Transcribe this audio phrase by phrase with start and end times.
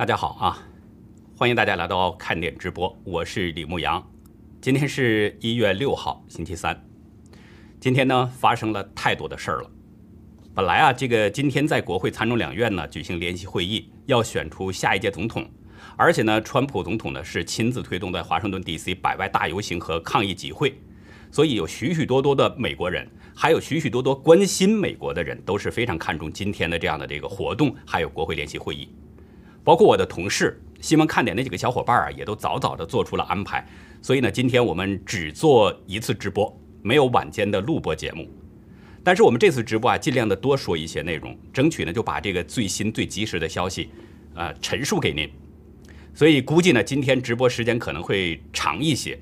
[0.00, 0.56] 大家好啊，
[1.36, 4.02] 欢迎大家来到看点直播，我是李牧阳。
[4.58, 6.82] 今天是一月六号，星期三。
[7.78, 9.70] 今天呢，发生了太多的事儿了。
[10.54, 15.46] 本来啊，这个今天在国会参众两院呢举行联席会议，要选出下一届总统，
[15.98, 18.94] 而且呢，川普总统呢是亲自推动在华盛顿 D.C.
[18.94, 20.80] 百外大游行和抗议集会，
[21.30, 28.88] 所以有许许多多的美国人，还有许许多多关心美国的人，都是非常看重今天的这样的这个活动，还有国会联席会议。
[29.70, 33.64] 包括我的同事新闻看点那几个小伙伴啊，也都早早的做出了安排。
[34.02, 36.52] 所以呢，今天我们只做一次直播，
[36.82, 38.28] 没有晚间的录播节目。
[39.04, 43.90] 但是我们这次直播啊，尽量的多说一些内容，争取呢就把这个最新最及时的消息，
[44.34, 45.30] 呃，陈述给您。
[46.12, 49.16] 所以估计呢，今天直播时间可能会长一些，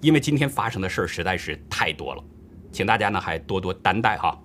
[0.00, 2.22] 因为今天发生的事儿实在是太多了，
[2.70, 4.40] 请大家呢还多多担待哈。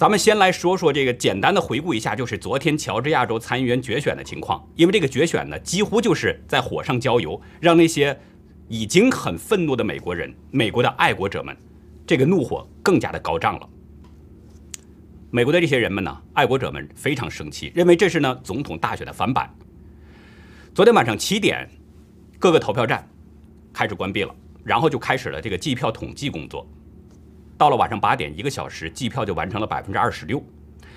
[0.00, 4.66] 咱们先来说说这个，简单的回顾一下，就是昨天乔治亚州参议员决选的情况。
[4.74, 8.18] 因为这个决选呢，几乎就是在火上浇油，让那些
[8.66, 11.54] 已经很愤怒的美国人、美国的爱国者们，
[12.06, 13.68] 这个怒火更加的高涨了。
[15.30, 19.54] 美国的这些人们呢，爱国者们非常生气，认为这是呢总统大选的翻版。
[20.74, 21.68] 昨天晚上七点，
[22.38, 23.06] 各个投票站
[23.70, 26.66] 开始关闭了，然后就开始了这个计票统计工作。
[27.60, 30.42] 到了晚上八点，一个小时计票就完成了百分之二十六。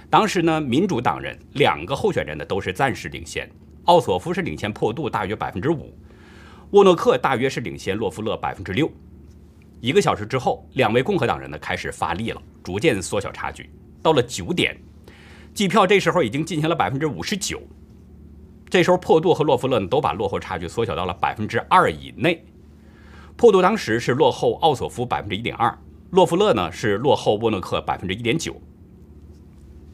[0.10, 3.52] 当时呢，民主党人两个候选人呢都是暂时领先，
[3.84, 5.94] 奥索夫是领先破杜大约百分之五，
[6.70, 8.90] 沃诺克大约是领先洛夫勒百分之六。
[9.82, 13.70] 一个小时之后，两位共和党人呢开始发力了，逐渐缩小差距。
[14.02, 14.74] 到了九点，
[15.54, 17.62] 计票这时候已经进行了百分之五十九，
[18.70, 22.42] 这时候破杜和洛夫勒呢都把落后差距缩小到了百分之二以内。
[23.36, 25.78] 破杜当时是落后奥索夫百分之一点二。
[26.14, 28.56] 洛夫勒呢是落后沃诺克百分之一点九，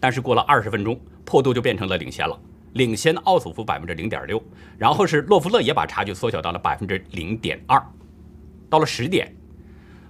[0.02, 2.38] 但是过了二十分钟，破度就变成了领先了，
[2.73, 4.44] 领先奥索夫百分之零点六，
[4.77, 7.82] 然后是洛夫勒也把差距缩小到了百分之零点二。
[8.70, 9.33] 到了十点，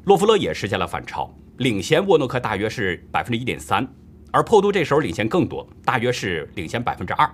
[0.06, 3.88] 洛夫勒也实现了反超，领先沃诺克大约是百分之一点三，
[4.31, 7.29] 而破度这时候领先更多，大约是领先百分之二。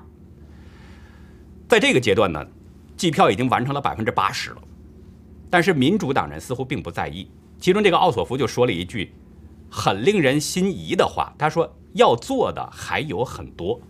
[1.70, 2.46] 在这个阶段呢，
[2.98, 4.62] 计票已经完成了百分之八十了，
[5.50, 7.32] 但是民主党人似乎并不在意。
[7.60, 9.14] 其中这个奥索夫就说了一句
[9.70, 13.82] 很令人心仪的话，他说：“要做的还有很多。”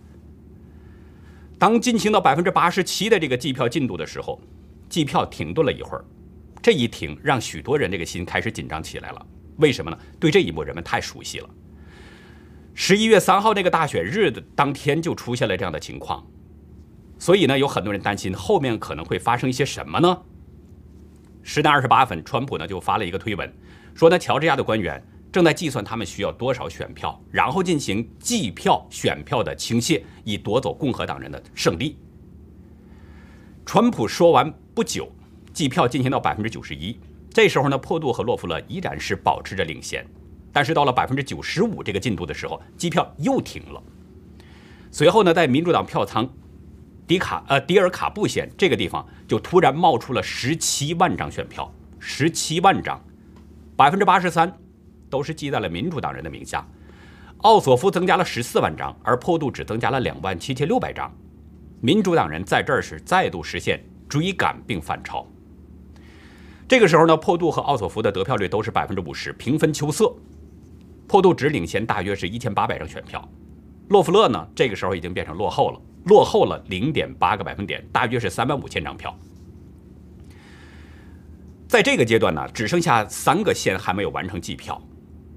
[1.58, 4.40] 当进行到百分之八十七的这个计票进度的时候，
[4.88, 6.04] 计票停顿了一会儿。
[6.62, 9.26] 这一停，让许多人这个心开始紧张起来了。
[9.58, 9.98] 为什么呢？
[10.18, 11.48] 对这一幕人们太熟悉了。
[12.74, 16.26] 十一月三号那个大选日的当天就出现了这样的情况，
[17.18, 20.22] 所以呢，有很多人担心后面可能会发生一些什么呢？
[21.48, 23.50] 十点二十八分，川普呢就发了一个推文，
[23.94, 31.96] 说呢，乔治亚的官员正在计算他们需要多少选票，然后进行计票选票的倾泻，以夺走共和党人的胜利。
[33.64, 35.08] 川普说完不久，
[35.52, 36.98] 计票进行到百分之九十一，
[37.30, 40.04] 这时候呢，破杜和洛夫勒依然是保持着领先，
[40.52, 43.80] 但是到了百分之九十五这个进度的时候，计票又停了。
[44.90, 46.28] 随后呢，在民主党票仓。
[47.06, 53.00] 迪卡呃，迪尔卡布县这个地方就突然冒出了十七万张选票，十七万张，
[53.76, 54.52] 百分之八十三
[55.08, 56.66] 都是记在了民主党人的名下。
[57.42, 61.14] 奥索夫增加了十四万张，而破度只增加了两万七千六百张。
[61.80, 65.24] 民主党人在这儿是再度实现追赶并反超。
[66.66, 70.12] 这个时候呢，破度和奥索夫的得票率都是百分之五十，平分秋色。
[71.06, 73.28] 破度只领先大约是一千八百张选票，
[73.90, 75.80] 洛夫勒呢，这个时候已经变成落后了。
[76.06, 79.16] 落后了零点八个百分点，大约是三万五千张票。
[81.68, 84.80] 在这个阶段呢，只剩下三个县还没有完成计票。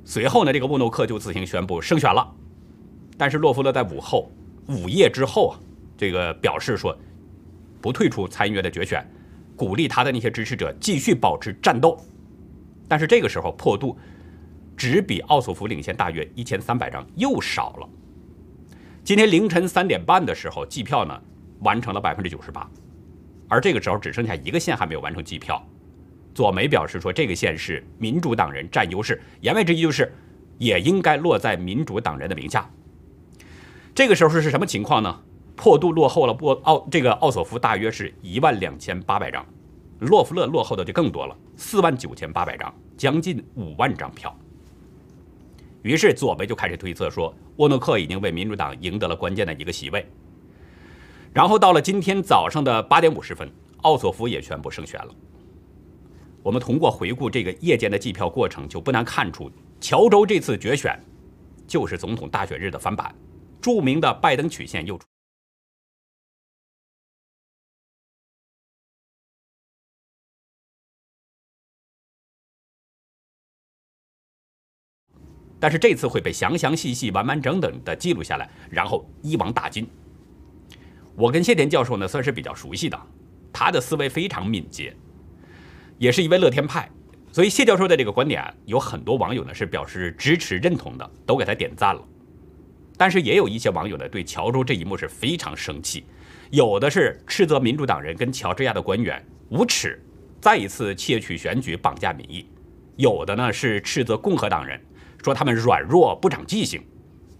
[0.05, 2.35] 随后呢，这个沃诺克就自行宣布胜选了。
[3.17, 4.31] 但是洛夫勒在午后
[4.67, 5.59] 午夜之后啊，
[5.97, 6.97] 这个表示说
[7.81, 9.05] 不退出参议院的决选，
[9.55, 11.97] 鼓励他的那些支持者继续保持战斗。
[12.87, 13.97] 但是这个时候，破杜
[14.77, 17.89] 只比奥索夫领先大约一千三百张，又少了。
[19.09, 21.19] 今天凌晨三点半的时候，计票呢
[21.61, 22.69] 完成了百分之九十八，
[23.47, 25.59] 而这个时候只剩下一个县还没有完成计票。
[26.35, 30.13] 左梅表示说，这个县是民主党人占优势，言外之意就是
[30.59, 32.69] 也应该落在民主党人的名下。
[33.95, 35.19] 这个时候是是什么情况呢？
[35.55, 39.43] 破度落后了波奥这个奥索夫大约是一万两千八百张，
[40.01, 44.37] 洛夫勒落后的就更多了，四万九千八百张，将近五万张票。
[45.81, 50.05] 于是左梅就开始推测说，沃诺克已经为民主党赢得了关键的一个席位。
[51.33, 53.49] 然后到了今天早上的八点五十分，
[53.83, 55.15] 奥索夫也宣布胜选了。
[56.41, 60.97] 我们通过回顾这个夜间的计票过程，就不难看出，乔州这次决选
[61.67, 63.13] 就是总统大选日的翻版，
[63.61, 65.08] 著名的拜登曲线又出。
[75.59, 79.87] 但是这次会被详详细细、完完整整的记录下来，然后一网打尽。
[81.15, 82.97] 我跟谢田教授呢算是比较熟悉的，
[83.51, 84.95] 他的思维非常敏捷，
[85.97, 86.89] 也是一位乐天派，
[87.31, 92.01] 所以谢教授的这个观点，有很多网友呢是表示支持认同的，都给他点赞了。
[92.95, 96.05] 但是也有一些网友呢对乔州这一幕是非常生气，
[96.51, 100.01] 有的是斥责民主党人跟乔治亚的官员无耻，
[100.39, 102.45] 再一次窃取选举、绑架民意；
[102.95, 104.79] 有的呢是斥责共和党人。
[105.23, 106.81] 说他们软弱不长记性，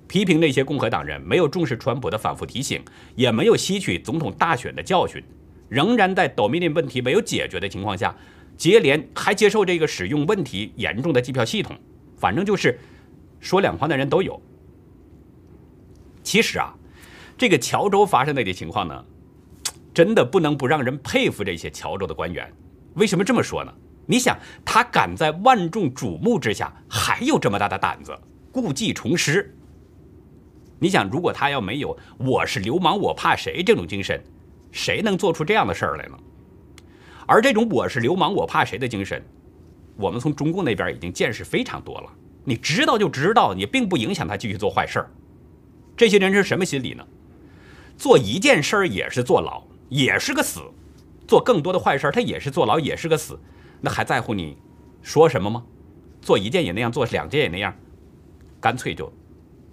[0.08, 2.82] 批评那些共和党人没有重视川普的反复提醒，
[3.16, 5.24] 也没有吸取总统大选的教训，
[5.70, 8.16] 仍然在岛民链问题没有解决的情况下，
[8.58, 11.76] 接连还接受这个使用问题严重的计票系统，
[12.18, 12.78] 反正就是
[13.40, 14.42] 说两话的人都有。
[16.24, 16.74] 其实啊，
[17.38, 19.06] 这个乔州发生的这情况呢，
[19.94, 22.52] 真的不能不让人佩服这些乔州的官员。
[22.96, 23.74] 为什么这么说呢？
[24.12, 24.36] 你想，
[24.66, 28.20] 他敢在万众瞩目之下还有这么大的胆子，
[28.52, 29.56] 故技重施。
[30.80, 34.20] 你想，如果他要没有“我是流氓，我怕谁”这种精神，
[34.72, 36.18] 谁能做出这样的事儿来呢？
[37.28, 39.24] 而这种“我是流氓，我怕谁”的精神，
[39.96, 42.12] 我们从中共那边已经见识非常多了。
[42.44, 45.12] 你知道就知道，你并不影响他继续做坏事儿。
[45.96, 47.06] 这些人是什么心理呢？
[47.96, 50.62] 做一件事儿也是坐牢，也是个死；
[51.28, 53.40] 做更多的坏事儿，他也是坐牢，也是个死。
[53.82, 54.58] 那还在乎你
[55.02, 55.64] 说什么吗？
[56.22, 57.74] 做一件也那样，做两件也那样，
[58.60, 59.12] 干脆就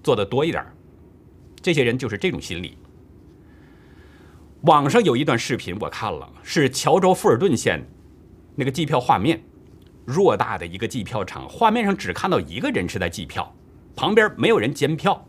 [0.03, 0.65] 做的多一点。
[1.61, 2.79] 这些人就是这种心理。
[4.63, 7.85] 网上有一段视频我看了，是乔州富尔顿县
[8.55, 9.43] 那个计票画面，
[10.07, 13.53] 偌大的一个计票场，画面上只看到一个人是在计票，
[13.97, 15.27] 旁边没有人监票。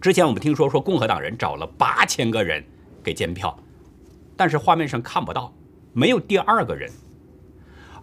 [0.00, 2.62] 之前我们听说说共和党人找了八千个人
[3.02, 3.58] 给监票，
[4.36, 5.50] 但是画面上看不到，
[5.94, 6.92] 没有第二个人。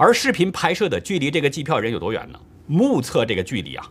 [0.01, 2.39] 而视频拍摄的距离这个计票人有多远呢？
[2.65, 3.88] 目测这个距离啊，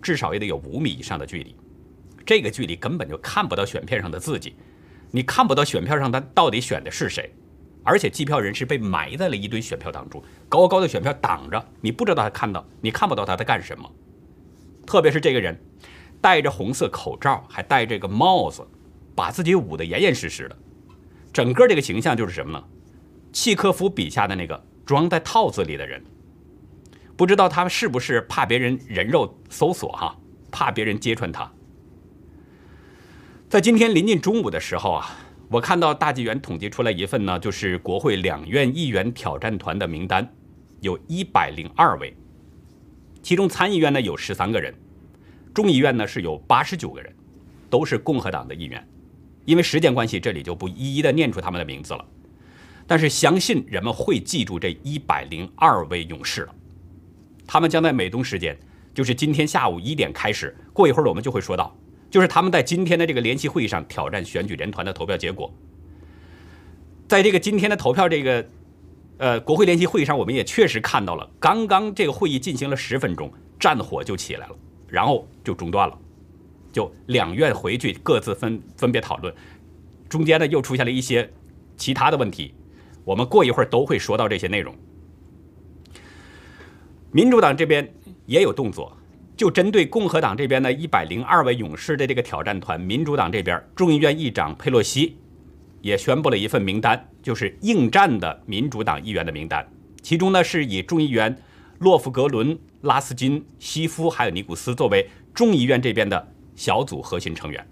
[0.00, 1.54] 至少也得有五米以上的距离。
[2.24, 4.56] 这个距离根本就看不到选片上的字迹，
[5.10, 7.30] 你看不到选票上他到底选的是谁。
[7.82, 13.92] 而且计票人是被埋在了一堆选票当中，高高的选票挡着，你不知道他看到，你看不到他在干什么。
[14.86, 15.54] 特别是这个人
[16.22, 18.66] 戴着红色口罩，还戴着个帽子，
[19.14, 20.56] 把自己捂得严严实实的，
[21.34, 22.64] 整个这个形象就是什么呢？
[23.30, 24.64] 契科夫笔下的那个。
[24.84, 26.02] 装在套子里的人，
[27.16, 30.16] 不知道他是不是怕别人人肉搜索哈，
[30.50, 31.50] 怕别人揭穿他。
[33.48, 35.16] 在今天临近中午的时候啊，
[35.48, 40.28] 我看到大纪元统计出来一份呢，就是国会两院议员挑战团的名单，
[40.80, 42.16] 有一百零二位，
[43.22, 44.74] 其中参议院呢有十三个人，
[45.54, 47.14] 众议院呢是有八十九个人，
[47.70, 48.86] 都是共和党的议员。
[49.44, 52.04] 因为时间关系，这里就不一一的念出他们的名字了。
[52.86, 56.54] 但是相信人们会记住这一百零二位勇士了，
[57.46, 58.58] 他们将在美东时间，
[58.92, 60.54] 就是今天下午一点开始。
[60.72, 61.74] 过一会儿我们就会说到，
[62.10, 65.52] 就是他们在今天的这个联席会议上挑战选举人团的投票结果。
[67.08, 68.46] 在这个今天的投票这个，
[69.18, 74.56] 呃，国会联席会议上，我们也确实看到了，刚刚这个会议进行了十分钟，战火就起来了，
[74.88, 75.98] 然后就中断了，
[76.72, 79.34] 就两院回去各自分分别讨论，
[80.08, 81.30] 中间呢又出现了一些
[81.76, 82.54] 其他的问题。
[83.04, 84.74] 我们过一会儿都会说到这些内容。
[87.12, 87.94] 民主党这边
[88.26, 88.96] 也有动作，
[89.36, 95.16] 就针对共和党这边的一百零二位勇士的这个挑战团，民主党这边众议院议长佩洛西
[95.80, 99.68] 也宣布了一份名单，就是应战的民主党议员的名单。
[100.02, 101.36] 其中呢，是以众议员
[101.78, 107.66] 洛夫格伦、拉斯金、西夫还有尼古斯作为众议院这边的小组核心成员。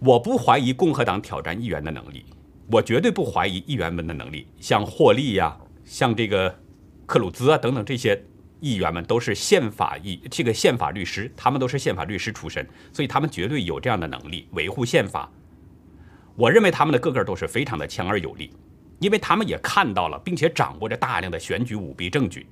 [0.00, 2.24] 我不怀疑共和党挑战议员的能力。
[2.70, 6.58] 我绝对不怀疑议员们的能力，像霍利呀，像这个
[7.04, 8.20] 克鲁兹啊等等这些
[8.60, 15.30] 议员们都是宪法议这个宪法律师，他们都是宪法律师出身，所以他们绝对有这样的能力维护宪法。
[16.36, 18.50] 我认为他们的个个都是非常的强而有力，
[18.98, 22.46] 因为他们也看到了，并且掌握着大量的选举舞弊证据。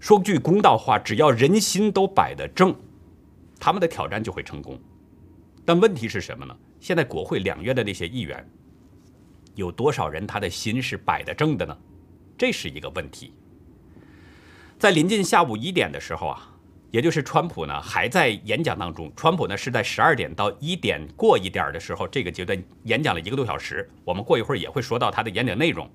[0.00, 2.74] 说句公道话，只要人心都摆得正，
[3.60, 4.78] 他们的挑战就会成功。
[5.64, 6.54] 但问题是什么呢？
[6.80, 8.44] 现在国会两院的那些议员。
[9.54, 11.76] 有多少人他的心是摆得正的呢？
[12.36, 13.32] 这是一个问题。
[14.78, 16.52] 在临近下午一点的时候啊，
[16.90, 23.88] 也就是川普呢还在演讲当中，川普呢是在十二点到一点过一点的时候这个阶段演讲了一个多小时。
[24.04, 25.88] 我们过一会儿也会说到他的演讲内容。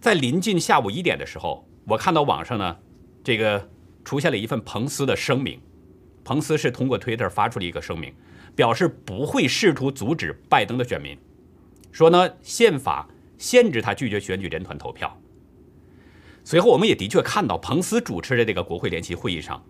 [0.00, 2.76] 在临近下午一点的时候，我看到网上呢
[3.22, 3.68] 这个
[4.04, 5.60] 出现了一份彭斯的声明，
[6.24, 8.14] 彭斯是通过推特发出了一个声明，
[8.56, 11.16] 表示不会试图阻止拜登的选民。
[11.98, 15.20] 说呢，宪法限制他拒绝选举人团投票，
[16.44, 19.60] 随后我们也的确看到，彭斯主持的这个国会联席会议上，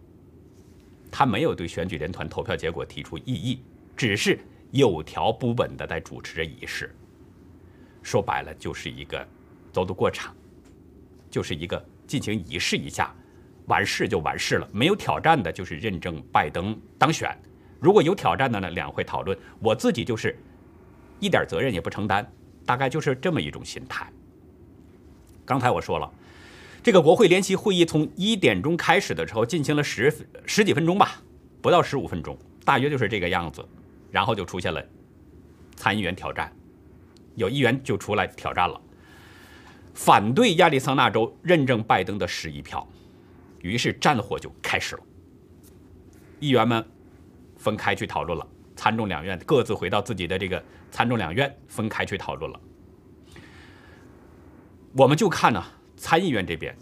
[1.10, 3.62] 他没有对选举人团投票结果提出异议，
[3.96, 4.38] 只是
[4.72, 6.94] 有条不紊地在主持着仪式。
[8.02, 9.26] 说白了，就是一个
[9.72, 10.36] 走走过场，
[11.30, 13.10] 就是一个进行仪式一下，
[13.68, 14.68] 完事就完事了。
[14.70, 17.30] 没有挑战的，就是认证拜登当选；
[17.80, 19.34] 如果有挑战的呢，两会讨论。
[19.60, 20.38] 我自己就是
[21.20, 22.30] 一点责任也不承担，
[22.64, 24.10] 大概就是这么一种心态。
[25.44, 26.10] 刚才我说了，
[26.82, 30.12] 这个国会联席会议从一点钟开始的时候，进行了十
[30.46, 31.22] 十几分钟吧，
[31.60, 33.64] 不到十五分钟，大约就是这个样子。
[34.10, 34.82] 然后就出现了
[35.76, 36.50] 参议员挑战，
[37.34, 38.80] 有议员就出来挑战了，
[39.92, 42.88] 反对亚利桑那州认证拜登的十一票，
[43.60, 45.02] 于是战火就开始了。
[46.40, 46.82] 议员们
[47.58, 48.46] 分开去讨论了，
[48.76, 52.60] 参众两院各自回到自己的这个参众两院，分开去讨论了。
[54.96, 55.62] 我们就看呢，
[55.96, 56.76] 参议院这边，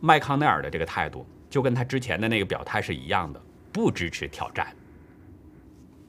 [0.00, 3.42] 麦康奈尔的这个态度就跟他之前的那个表态是一样的，
[3.72, 4.66] 不支持挑战。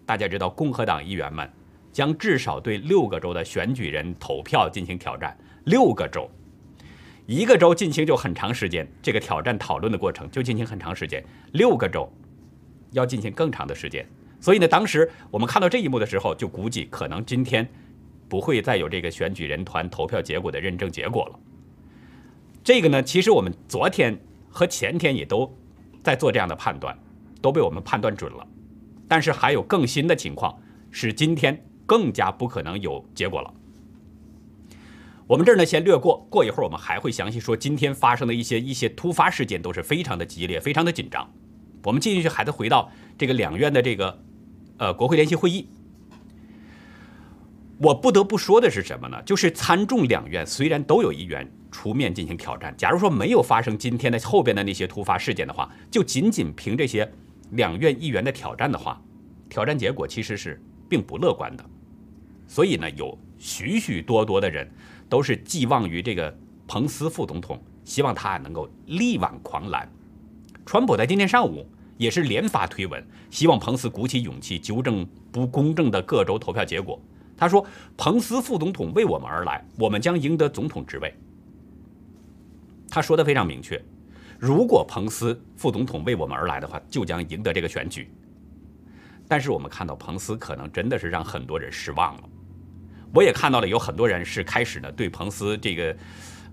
[0.06, 1.50] 大家知道，共和党议员们
[1.92, 6.30] 将至少对六个州的选举人投票进行挑战，六个州，
[7.26, 11.22] 一个州进行就很长时间，这个挑战讨论的过程就进行很长时间，
[11.52, 12.10] 六个州
[12.92, 14.08] 要进行更长的时间。
[14.48, 17.68] 所以呢，当时我们看到这一幕的时候，就估计可能今天。
[18.30, 21.40] 不会再有这个选举人团投票结果的认证结果了。
[22.64, 24.18] 这个呢，其实我们昨天
[24.50, 25.54] 和前天也都
[26.02, 26.98] 在做这样的判断，
[27.42, 28.48] 都被我们判断准了。
[29.08, 30.58] 但是还有更新的情况，
[30.92, 33.54] 是今天更加不可能有结果了。
[35.26, 41.30] 我们这儿呢先略过，过一会儿我们还会详细说今天发生的一些一些突发事件，都是非常的激烈，非常的紧张。
[41.84, 44.20] 我们继续还得回到这个两院的这个
[44.78, 45.68] 呃国会联席会议。
[47.80, 49.22] 我不得不说的是什么呢？
[49.24, 57.12] 就是参众两院虽然都有议员出面进行挑战，假如说没有发生今天的后边的那些突发事件的话，就仅仅凭这些
[57.52, 59.00] 两院议员的挑战的话，
[59.48, 61.64] 挑战结果其实是并不乐观的。
[62.48, 64.68] 所以呢，有许许多多的人
[65.08, 66.36] 都是寄望于这个
[66.68, 69.88] 彭斯副总统，希望他能够力挽狂澜。
[70.66, 71.64] 川普在今天上午
[71.98, 77.00] 也是连发推文，希望彭斯鼓起勇气纠正不公正的各州投票结果。
[77.36, 77.64] 他说
[77.98, 81.14] ：“彭斯副总统为我们而来，我们将赢得总统职位。”
[82.90, 83.80] 他说的非常明确，
[84.40, 88.10] 如果彭斯副总统为我们而来的话，就将赢得这个选举。
[89.28, 92.24] 但是我们看到彭斯可能真的是让很多人失望了。
[93.14, 95.98] 我也看到了有很多人是开始呢对彭斯这个，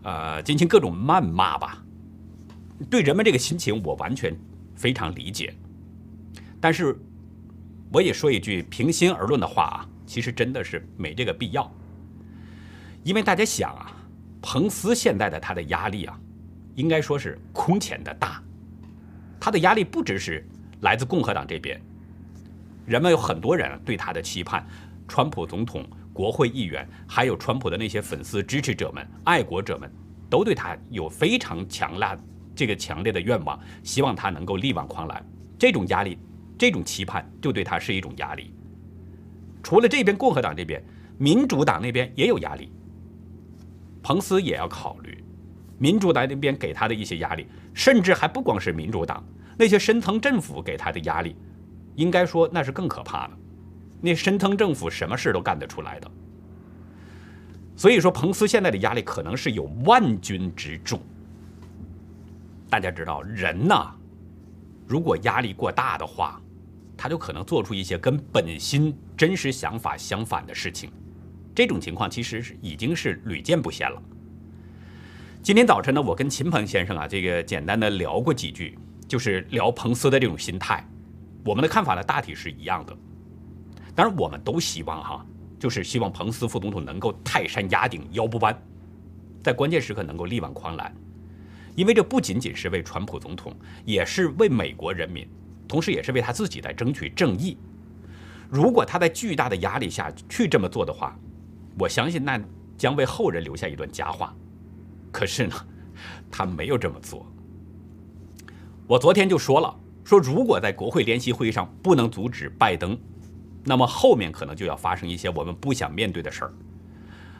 [0.02, 1.82] 呃，进行各种谩骂吧。
[2.90, 4.36] 对人们这个心情，我完全
[4.74, 5.54] 非常理解。
[6.60, 6.96] 但是
[7.92, 9.88] 我也说一句平心而论的话啊。
[10.06, 11.68] 其实真的是没这个必要，
[13.02, 13.90] 因为大家想啊，
[14.42, 16.20] 彭斯现在的他的压力啊，
[16.74, 18.40] 应该说是空前的大。
[19.40, 20.46] 他的压力不只是
[20.82, 21.80] 来自共和党这边，
[22.84, 24.64] 人们有很多人对他的期盼，
[25.08, 29.90] 川普总统、国会议员，还有川普的那些粉丝、支持者们、爱国者们，
[30.28, 32.14] 都对他有非常强辣、
[32.54, 35.24] 这个强烈的愿望，希望他能够力挽狂澜。
[35.58, 36.18] 这种压力、
[36.58, 38.52] 这种期盼，就对他是一种压力。
[39.62, 40.82] 除了这边共和党这边，
[41.16, 42.70] 民主党那边也有压力。
[44.02, 45.24] 彭斯也要考虑
[45.78, 49.24] 民主党那边给他的一些压力，甚至还不光是民主党
[49.56, 51.34] 那些深层政府给他的压力，
[51.94, 53.34] 应该说那是更可怕的。
[54.00, 56.10] 那深层政府什么事都干得出来的。
[57.74, 61.00] 所以说，彭斯现在的压力可能是有万钧之重。
[62.74, 63.94] 大家知道，人呐，
[64.84, 66.40] 如果压力过大的话。
[66.96, 70.90] 他就可能做出一些跟本心真实想法相反的事情，
[71.54, 74.00] 这种情况其实是已经是屡见不鲜了。
[75.42, 78.78] 今天早晨呢，我跟秦鹏先生啊，这个简单的聊过几句，
[79.08, 80.88] 就是聊彭斯的这种心态，
[81.44, 82.96] 我们的看法呢大体是一样的。
[83.94, 85.26] 当然，我们都希望哈，
[85.58, 88.56] 就是希望彭斯副总统能够泰山压顶，腰不弯，
[89.42, 90.94] 在关键时刻能够力挽狂澜，
[91.74, 93.54] 因为这不仅仅是为川普总统，
[93.84, 95.26] 也是为美国人民。
[95.66, 97.56] 同时，也是为他自己在争取正义。
[98.50, 101.18] 如果他在巨大的压力下去这么做的话，
[101.78, 102.40] 我相信那
[102.76, 104.34] 将为后人留下一段佳话。
[105.10, 105.54] 可是呢，
[106.30, 107.26] 他没有这么做。
[108.86, 112.96] 我昨天就说了，说如果在国会联席会议上不能阻止拜登，
[113.64, 116.52] 那么后面可能就要发生一些我们不想面对的事儿。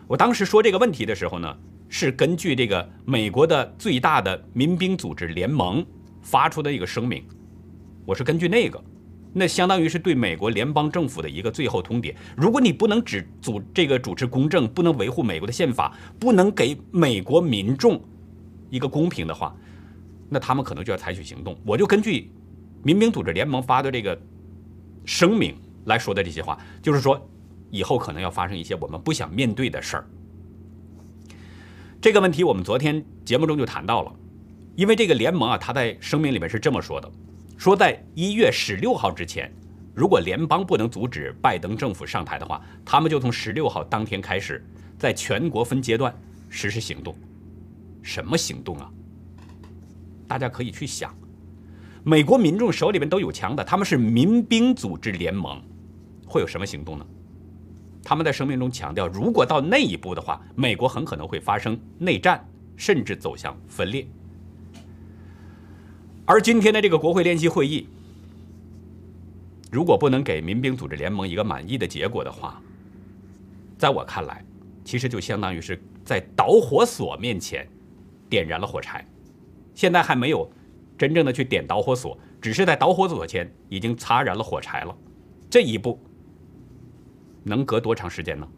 [0.06, 1.56] 我当时说这个问题的时候呢，
[1.96, 5.86] 是根据这个美国的最大的民兵组织联盟
[6.22, 7.24] 发出的一个声明。
[8.04, 8.82] 我是根据那个，
[9.32, 12.12] 那相当于是对美国联邦政府的一个最后通牒。
[12.36, 18.02] 如果你不能只主这个主持公正，不能维护美国的宪法，不能给美国民众
[18.70, 19.54] 一个公平的话，
[20.28, 21.56] 那他们可能就要采取行动。
[21.64, 22.28] 我就根据
[22.82, 24.20] 民兵组织联盟发的这个
[25.04, 27.24] 声明来说的这些话，就是说
[27.70, 30.04] 以后可能要发生一些我们不想面对的事儿。
[32.04, 34.14] 这个问题我们昨天节目中就谈到了，
[34.76, 37.10] 因为这个联盟啊，他在声明里面是这么说的：
[37.56, 39.50] 说在一月十六号之前，
[39.94, 44.62] 如果联邦不能阻止拜登政府上台的话，他们就从十六号当天开始，
[44.98, 46.14] 在全国分阶段
[46.50, 47.16] 实施行动。
[48.02, 48.90] 什么行动啊？
[50.28, 51.10] 大家可以去想，
[52.02, 55.58] 美国民众手里边都有枪的，他们是民兵组织联盟，
[56.26, 57.06] 会有什么行动呢？
[58.04, 62.46] 他们在声明中强调，如果到那一步的话，美国很可能会发生内战，
[62.76, 64.06] 甚至走向分裂。
[66.26, 67.88] 而今天的这个国会联席会议，
[69.72, 72.60] 如果不能给民兵组织联盟一个满意的结果的话，
[73.78, 74.44] 在我看来，
[74.84, 77.66] 其实就相当于是在导火索面前。
[78.26, 79.06] 点燃了火柴，
[79.74, 80.50] 现在还没有
[80.98, 84.96] 真正的去点导火索，只是在导火索前已经擦燃了火柴了。
[85.48, 86.00] 这一步
[87.44, 88.48] 能隔多长时间呢？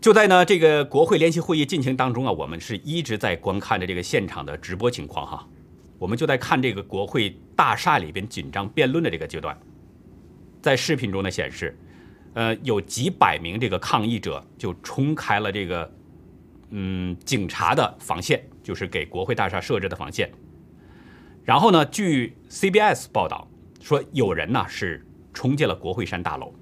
[0.00, 5.48] 就在呢这个国会联席会议进行当中啊，我们是一直在观看着这个现场的直播情况哈。
[5.98, 9.56] 我们就在看这个国会大厦里边紧张辩论的这个阶段，
[10.60, 11.78] 在视频中呢显示，
[12.34, 15.92] 呃，有几百名这个抗议者就冲开了这个。
[16.74, 20.32] 嗯，警察的防线就是给国会大厦设置的防线。
[21.44, 23.46] 然后呢，据 CBS 报道
[23.82, 26.52] 说，有人呢是冲进了国会山大楼。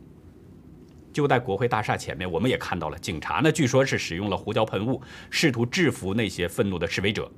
[1.13, 7.31] 就在国会大厦前面，我们也看到了警察呢，据说是使用了胡椒喷雾，试图制服那些愤怒的示威者。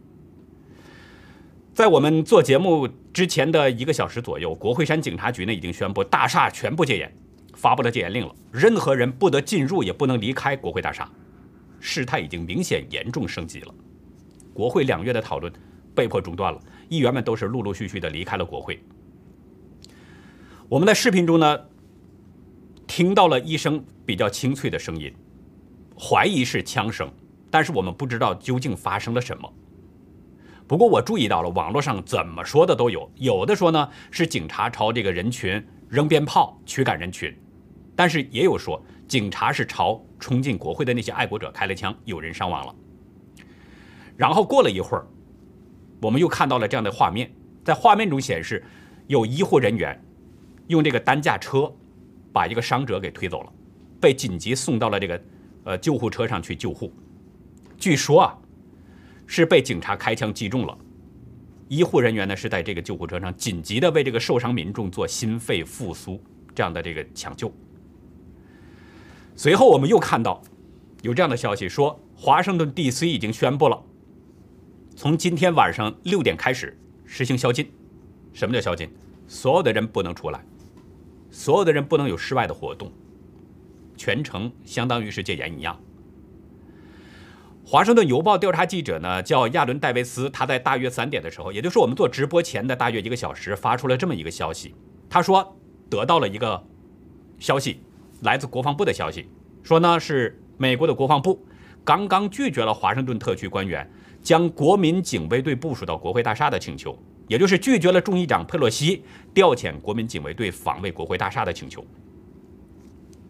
[1.72, 7.10] 在我们做节目之前的一个小时左右，国会山警察局呢已经宣布大厦全部戒严，
[7.54, 11.10] 发布了戒严令了，任何人不得进入，也不能离开国会大厦。
[11.80, 13.74] 事态已经明显严重升级了，
[14.52, 15.50] 国会两月的讨论
[15.94, 18.78] 被迫中断了，议员们都是陆陆续续的离开了国会。
[20.72, 21.60] 我们在视频中呢，
[22.86, 25.14] 听到了一声比较清脆的声音，
[26.00, 27.12] 怀疑是枪声，
[27.50, 29.52] 但是我们不知道究竟发生了什么。
[30.66, 37.30] 不过我注意到了，网络上怎么说的都有，有的说呢是警察朝这个人群扔鞭炮驱赶人群，
[37.94, 38.82] 但是也有说。
[39.06, 42.74] 警察是朝冲进国会的那些爱国者开了枪，有人伤亡了。
[44.16, 45.06] 然后过了一会儿，
[46.00, 47.30] 我们又看到了这样的画面，
[47.62, 48.64] 在画面中显示，
[49.06, 50.02] 有医护人员
[50.72, 51.72] 用这个担架车
[52.32, 53.52] 把一个伤者给推走了，
[54.00, 55.22] 被紧急送到了这个
[55.64, 56.92] 呃救护车上去救护。
[57.78, 58.38] 据说啊，
[59.26, 60.76] 是被警察开枪击中了。
[61.68, 66.22] 医护人员呢是在这个救护车上紧急的为这个受伤民众做心肺复苏
[66.54, 67.52] 这样的这个抢救。
[69.36, 70.42] 随后，我们又看到
[71.02, 73.08] 有这样的消息，说华盛顿 D.C.
[73.08, 73.82] 已经宣布了，
[74.94, 77.70] 从今天晚上六点开始实行宵禁。
[78.34, 78.90] 什么叫宵禁？
[79.26, 80.44] 所有的人不能出来，
[81.32, 82.92] 所有的人不能有室外的活动，
[83.96, 85.80] 全程相当于是戒严一样。
[87.64, 94.74] 华盛顿邮报调查记者呢叫亚伦戴维斯，他在大约三点的时候，也就是我们做直播前的大约一个小时，发出了这么一个消息。
[95.08, 95.56] 他说
[95.88, 96.62] 得到了一个
[97.38, 97.80] 消息。
[98.22, 99.28] 来自国防部的消息
[99.64, 101.44] 说呢，是美国的国防部
[101.82, 103.90] 刚刚拒绝了华盛顿特区官员
[104.22, 106.96] 将国民警卫队部署到国会大厦的请求，
[107.28, 111.84] 也就是拒绝了众议长佩洛西调遣国民警卫队防卫国会大厦的请求。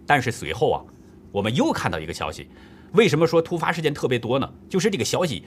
[0.06, 0.84] 但是随后啊，
[1.30, 2.48] 我们又看到一个消息，
[2.92, 4.52] 为什么说突发事件特别多呢？
[4.68, 5.44] 就是这个消息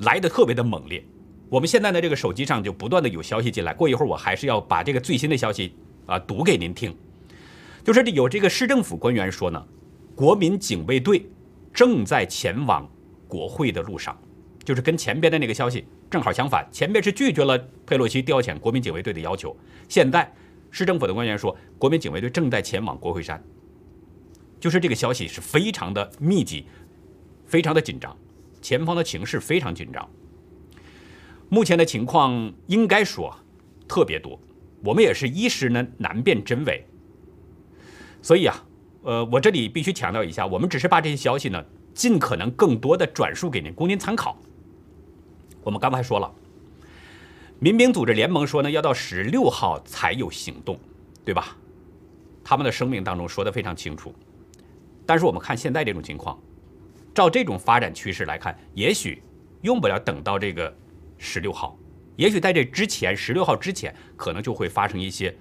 [0.00, 1.04] 来的特别的猛烈。
[1.48, 5.72] 我们现在的这个手机上就不断的有消息进来，过一会儿我还是要把这个最新的消息
[6.06, 6.94] 啊读给您听。
[7.84, 9.64] 就是有这个市政府官员说呢，
[10.16, 11.24] 国民警卫队
[11.72, 12.90] 正在前往
[13.28, 14.18] 国会的路上，
[14.66, 16.68] 就是跟前边的那个消息正好相反。
[16.72, 19.56] 前边是拒绝了佩洛西调遣国民警卫队的要求，
[19.88, 20.30] 现在
[20.72, 23.40] 市政府的官员说，国民警卫队正在前往国会山。
[24.58, 26.66] 就是这个消息是非常的密集，
[27.46, 28.16] 非常的紧张，
[28.60, 30.10] 前方的情势非常紧张。
[31.48, 33.32] 目前的情况应该说
[33.86, 34.40] 特别多，
[34.82, 36.84] 我们也是一时呢难辨真伪。
[38.20, 38.64] 所以啊，
[39.02, 44.36] 呃，我这里必须强调一下，我们只是把这些消息呢，尽可能更多的转述给您，供您参考。
[45.66, 46.32] 我们刚才说了，
[47.58, 50.78] 民兵组织联盟说呢，要到十六号才有行动，
[51.24, 51.56] 对吧？
[52.44, 54.14] 他们的声明当中说的非常清楚。
[55.04, 56.40] 但是我们看现在这种情况，
[57.12, 59.20] 照这种发展趋势来看，也许
[59.62, 60.72] 用不了等到这个
[61.18, 61.76] 十六号，
[62.14, 65.36] 也许在这之前，十六号之前，可能就会发生一些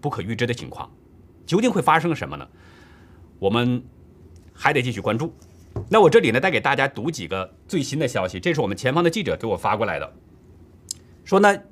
[0.00, 0.90] 不可预知的情况。
[1.46, 2.44] 究竟会发生什么呢？
[3.38, 3.80] 我们
[4.52, 5.32] 还得继续关注。
[5.90, 10.12] 那我这里呢，再给大家读几个最新的消息，这是我们前方的记者给我发过来的，
[11.24, 11.62] 说呢，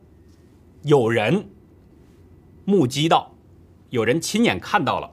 [0.82, 1.50] 有人
[2.64, 3.34] 目击到，
[3.90, 5.10] 有人亲眼看到了。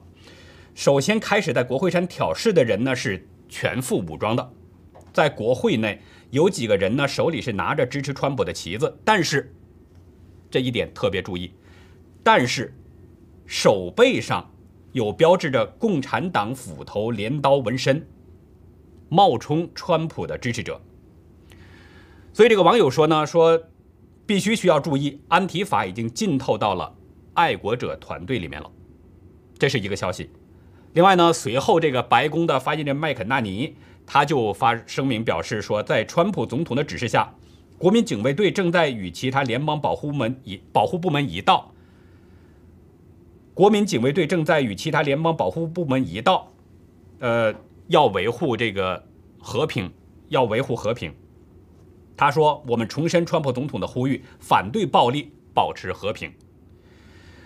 [0.74, 4.52] 首先开始在国会山挑事的人呢是全副武装的，
[5.12, 9.54] 在国会内有几个人呢手里是拿着支持川普的旗子，但是
[10.50, 11.52] 这一点特别注意，
[12.22, 12.74] 但是
[13.44, 14.50] 手背上
[14.92, 18.04] 有标志着共产党斧头镰刀纹身。
[19.14, 20.80] 冒充川普的支持者，
[22.32, 23.62] 所以这个网友说呢，说
[24.26, 26.96] 必须需要注意，安提法已经浸透到了
[27.34, 28.68] 爱国者团队里面了，
[29.56, 30.30] 这是一个消息。
[30.94, 37.32] 另外呢，随后这个白宫的发言人麦肯纳尼他就发声明表示说，在川普总统的指示下，
[37.78, 41.72] 国民警卫队正在与其他联邦保护门一保护部门一道，
[43.54, 46.50] 国民警卫队正在与其他联邦保护部门一道，
[47.20, 47.54] 呃。
[47.88, 49.04] 要维护这个
[49.38, 49.92] 和平，
[50.28, 51.14] 要维护和平。
[52.16, 56.32] 他说：“我们重申川普总统的呼吁，反对暴力，保持和平。”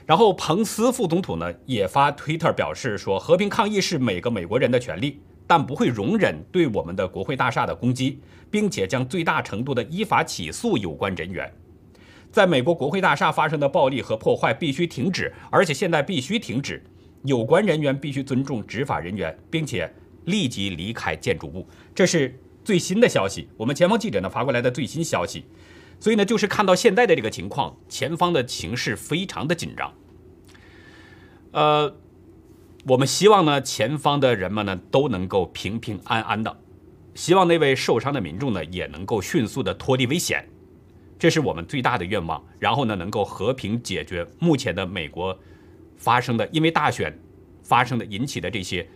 [0.05, 8.20] 然后，彭斯副总统呢也发推特表示说：“和平抗议是每个美国人的权利，但不会容忍对我们的国会大厦的攻击，
[8.51, 11.53] 并且将最大程度的依法起诉有关人员。
[12.31, 16.85] 在美国国会大厦发生的暴力和破坏必须停止，而且现在必须停止。
[17.24, 19.90] 有关人员必须尊重执法人员，并且。”
[20.29, 23.49] 立即离开建筑物，这是最新的消息。
[23.57, 25.45] 我们前方记者呢发过来的最新消息，
[25.99, 29.93] 所以呢，就是看到现在的这个情况，前方的情势非常的紧张。
[31.53, 31.97] 呃，
[32.87, 36.61] 我们希望呢，前方的人们呢都能够平平安安的，
[37.14, 40.47] 希望那位受伤的民众呢也能够迅速的脱离危险，
[41.19, 42.45] 这是我们最大的愿望。
[42.59, 45.37] 然后呢，能够和平解决目前的美国
[45.97, 47.19] 发生的因为大选
[47.62, 48.87] 发生的引起的这些。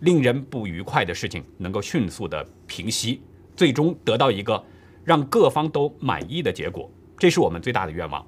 [0.00, 3.20] 令人不愉快的事情能够迅速的平息，
[3.56, 4.64] 最终得到一个
[5.04, 8.24] 让各方都满意的结果，这是我们最大的愿望。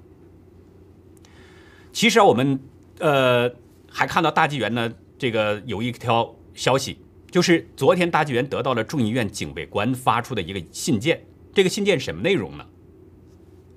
[1.93, 2.59] 其实，我们
[2.99, 3.49] 呃
[3.89, 6.99] 还看到大纪元呢，这个有一条消息，
[7.31, 12.67] 就是昨天大纪元得到了众议院警卫官发出的一个信件，这个信件什么内容呢？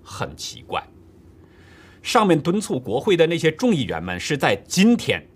[0.04, 0.84] 很奇怪，
[2.02, 5.28] 上面敦促国会的那些众议员们是在今天。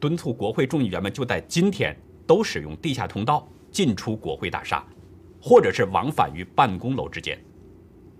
[0.00, 4.84] 敦促国会众议员们就在今天都使用地下通道进出国会大厦，
[5.40, 7.38] 或者是往返于办公楼之间。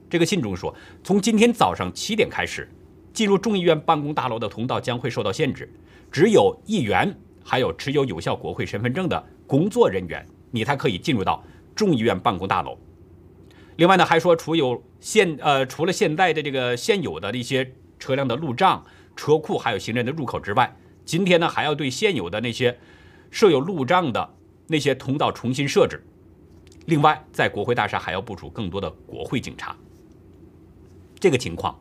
[0.08, 2.68] 这个信中说，从今天早上七点开始，
[3.12, 5.68] 进入众议院办公大楼的通道将会受到限制，
[6.12, 11.42] 只有议员还有持有有效国会身份证的工作人员，你才可以进入到
[11.74, 12.78] 众议院办公大楼。
[13.76, 18.84] 另外呢，还说除有现呃除了现在的这个现有的一些车辆的路障、
[19.16, 20.76] 车库还有行人的入口之外。
[21.04, 22.78] 今天呢，还要对现有的那些
[23.30, 24.34] 设有路障的
[24.66, 26.02] 那些通道重新设置。
[26.86, 29.76] 另外，在国会大厦还要部署更多的国会警察。
[31.18, 31.78] 这个情况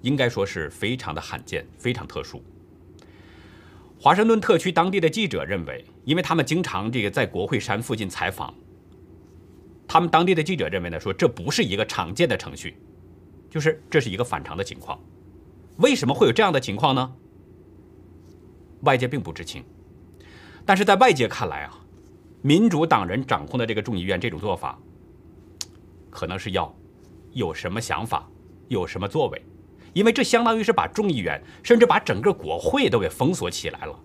[0.00, 2.42] 应该说是非常的罕见，非常特殊。
[4.00, 8.52] 华盛顿特区当地的记者认为，因为他们经常这个在国会山附近采访，
[9.86, 12.76] 他们当地的记者认为呢，说这不是一个常见的程序，
[13.48, 14.98] 就是这是一个反常的情况。
[15.76, 17.12] 为什么会有这样的情况呢？
[18.82, 19.64] 外界并不知情，
[20.64, 21.78] 但是在外界看来啊，
[22.40, 24.78] 民主党人掌控的这个众议院这种做法，
[26.10, 26.72] 可能是要
[27.32, 28.28] 有什么想法，
[28.68, 29.42] 有什么作为，
[29.92, 33.98] 因为这相当于是把众议员，甚至把整个国会都给封锁起来了。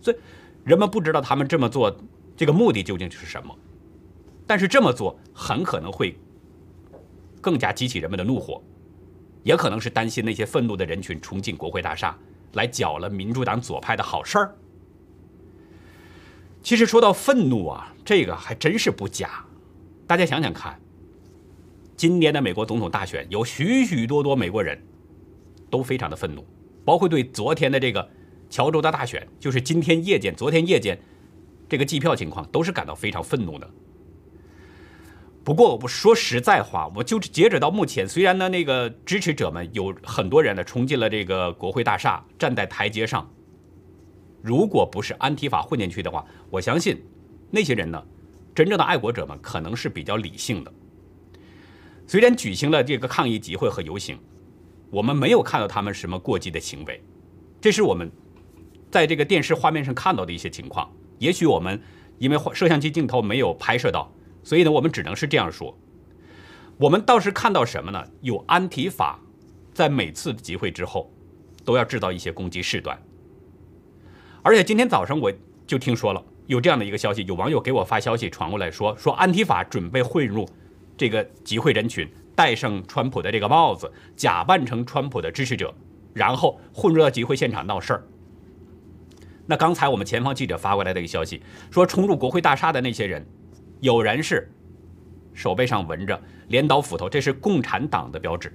[0.00, 0.16] 所以
[0.64, 1.94] 人们不知道他们这么做
[2.36, 3.54] 这个目的究竟是什么，
[4.46, 6.16] 但是这么做很可能会
[7.40, 8.62] 更加激起人们的怒火，
[9.42, 12.16] 也可能是担心那些愤怒的人群冲进国会大厦。
[12.52, 14.54] 来搅了民主党左派的好事儿。
[16.62, 19.44] 其实说到愤怒啊，这个还真是不假。
[20.06, 20.78] 大家想想看，
[21.96, 24.78] 今年的美国总统大选，有许许多多美国人
[25.70, 26.44] 都非常的愤怒，
[26.84, 28.08] 包括对昨天的这个
[28.50, 30.98] 乔州的大选，就是今天夜间、昨天夜间
[31.68, 33.70] 这个计票情况，都是感到非常愤怒的。
[35.42, 43.28] 不过，我说实在话，我就截止到目前，虽然呢，那个支持者们有很多人呢冲进了这个国会大厦，站在台阶上。
[44.42, 47.02] 如果不是安提法混进去的话，我相信
[47.50, 48.02] 那些人呢，
[48.54, 50.70] 真正的爱国者们可能是比较理性的。
[52.06, 54.18] 虽然举行了这个抗议集会和游行，
[54.90, 57.02] 我们没有看到他们什么过激的行为，
[57.62, 58.12] 这是我们
[58.90, 60.90] 在这个电视画面上看到的一些情况。
[61.18, 61.80] 也许我们
[62.18, 64.12] 因为摄像机镜头没有拍摄到。
[64.42, 65.76] 所以呢，我们只能是这样说。
[66.76, 68.04] 我们倒是看到什么呢？
[68.22, 69.18] 有安提法
[69.74, 71.12] 在每次集会之后
[71.64, 72.98] 都要制造一些攻击事端。
[74.42, 75.30] 而且今天早上我
[75.66, 80.48] 就听说了，有这样的一个消息，有网友给我发消息传过来说，说安提法准备混入
[80.96, 85.74] 这个集会人群，戴上川普的这个帽子，假扮成川普的支持者，
[86.14, 88.06] 然后混入到集会现场闹事儿。
[89.46, 93.26] 那刚才我们前方记者发过来的一个消息，说冲入国会大厦的那些人，
[93.80, 94.50] 有人是
[95.32, 98.54] 手背上纹着镰刀斧头，这是共产党的标志，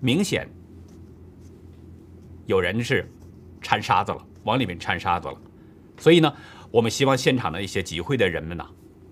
[0.00, 0.48] 明显
[2.46, 3.10] 有人是
[3.60, 5.34] 掺沙子了，往里面掺沙子了。
[5.98, 6.32] 所以呢，
[6.70, 8.66] 我们希望现场的一些集会的人们呢，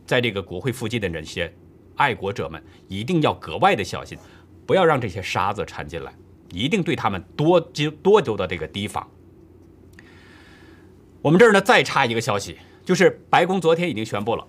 [0.06, 1.52] 在这个国会附近的那些
[1.96, 4.16] 爱国者们，一定要格外的小心，
[4.64, 6.14] 不要让这些沙子掺进来，
[6.52, 9.06] 一定对他们多丢多丢的这个提防。
[11.20, 14.46] 我们这儿呢，再插一个消息，就是白宫昨天已经宣布了，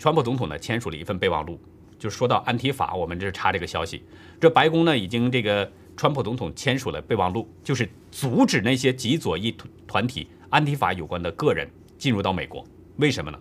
[0.00, 1.60] 川普总统呢签署了一份备忘录，
[1.98, 4.02] 就说到安提法，我们这插这个消息，
[4.40, 9.54] 这白宫呢已经这个川普总统签署了备忘录，就是阻止那些极左翼
[9.86, 12.66] 团体安提法有关的个人进入到美国。
[12.96, 13.38] 为什么呢？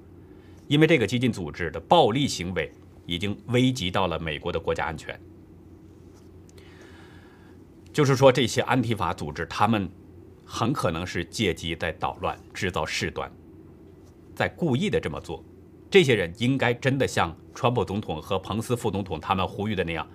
[0.67, 2.69] 因为这个激进组织的暴力行为
[3.05, 5.17] 已经危及到了美国的国家安全，
[7.93, 9.89] 就是说这些安提法组织他们。
[10.51, 13.31] 很可能是借机在捣乱、制造事端，
[14.33, 15.43] 在故意的这么做。
[15.89, 20.07] 这些人应该真的像川普总统和彭斯副总统他们呼吁的那样，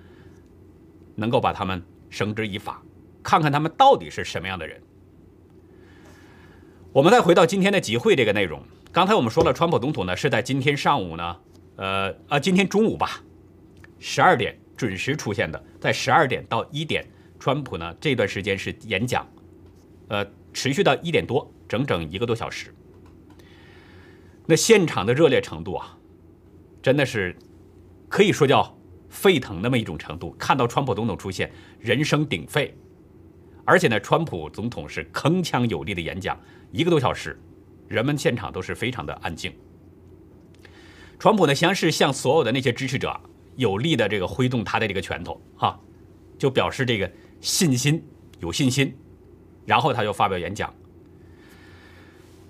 [1.16, 2.82] 能够把他们绳之以法，
[3.22, 4.80] 看看他们到底是什么样的人。
[6.92, 11.36] 我们再回到今天的集会这个内容，刚才我们说了，川普总统呢是在今天上午呢，
[11.74, 13.20] 呃啊，今天中午吧，
[13.98, 17.04] 十二点准时出现的，在十二点到一点，
[17.40, 19.26] 川普呢这段时间是演讲。
[20.06, 22.72] 呃，持续到一点多，整整一个多小时。
[24.46, 25.96] 那现场的热烈程度啊，
[26.82, 27.34] 真的是
[28.08, 28.76] 可以说叫
[29.08, 30.32] 沸腾那么一种程度。
[30.32, 32.76] 看到川普总统出现，人声鼎沸，
[33.64, 36.38] 而且呢，川普总统是铿锵有力的演讲，
[36.72, 37.40] 一个多小时，
[37.88, 39.50] 人们现场都是非常的安静。
[41.18, 43.18] 川普呢，先是向所有的那些支持者
[43.56, 45.80] 有力的这个挥动他的这个拳头，哈，
[46.36, 48.04] 就表示这个信心，
[48.40, 48.94] 有信心。
[49.64, 50.74] 然后他就发表演讲。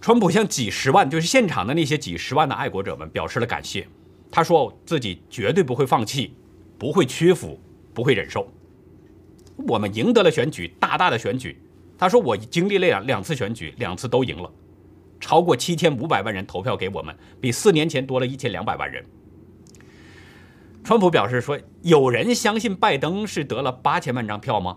[0.04, 3.88] 川普向几十万，就是现场的那些几十万的爱国者们表示了感谢。
[4.30, 6.34] 他说自己绝对不会放弃，
[6.78, 7.58] 不会屈服，
[7.94, 8.46] 不会忍受。
[9.66, 11.58] 我们赢得了选举，大大的选举。
[11.96, 14.52] 他说我经历了两次选举，两次都赢了，
[15.18, 19.02] 超过七千五百万人投票给我们，比四年前多了一千两百万人。
[20.84, 24.76] 川普表示说：“有人相信拜登是得了八千万张票吗？”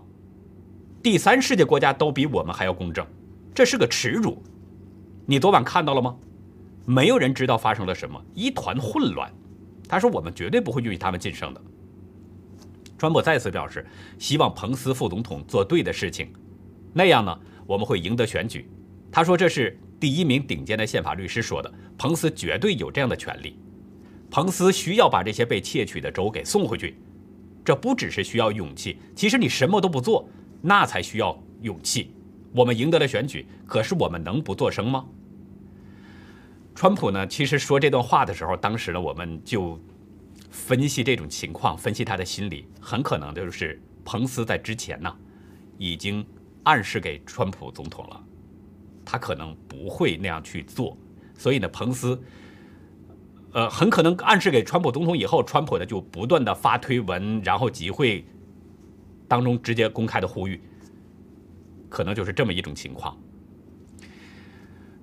[1.04, 3.06] 第三世界国家都比我们还要公正，
[3.54, 4.42] 这是个耻辱。
[5.30, 6.16] 你昨晚看到了吗？
[6.86, 9.30] 没有人知道发生了什么，一团混乱。
[9.86, 11.60] 他说：“我们绝对不会允许他们晋升的。”
[12.96, 13.86] 川普再次表示，
[14.18, 16.32] 希望彭斯副总统做对的事情，
[16.94, 18.70] 那样呢，我们会赢得选举。
[19.12, 23.58] 他说：“这是第一名顶尖的宪法律师说的，彭斯绝对有这样的权利。
[24.30, 26.96] 彭斯需要把这些被窃取的州给送回去，
[27.62, 30.26] 这不只是需要勇气，其实你什么都不做。”
[30.62, 32.14] 那才需要勇气。
[32.54, 35.04] 我们赢得了选举，可是我们能不作声吗？
[36.78, 37.26] 川普呢？
[37.26, 39.76] 其实说这段话的时候，当时呢，我们就
[40.48, 45.12] 分析这种情况，分析他的心理，很可能就是彭斯在之前呢，
[45.76, 46.24] 已经
[46.62, 48.24] 暗示给川普总统了，
[49.04, 50.96] 他可能不会那样去做。
[51.36, 52.16] 所以呢，彭斯，
[53.54, 58.24] 呃，很可能暗示给川普总统以后，川普呢就不断的发推文，然后集会。
[59.26, 60.62] 当中直接公开的呼吁，
[61.88, 63.18] 可能就是这么一种情况。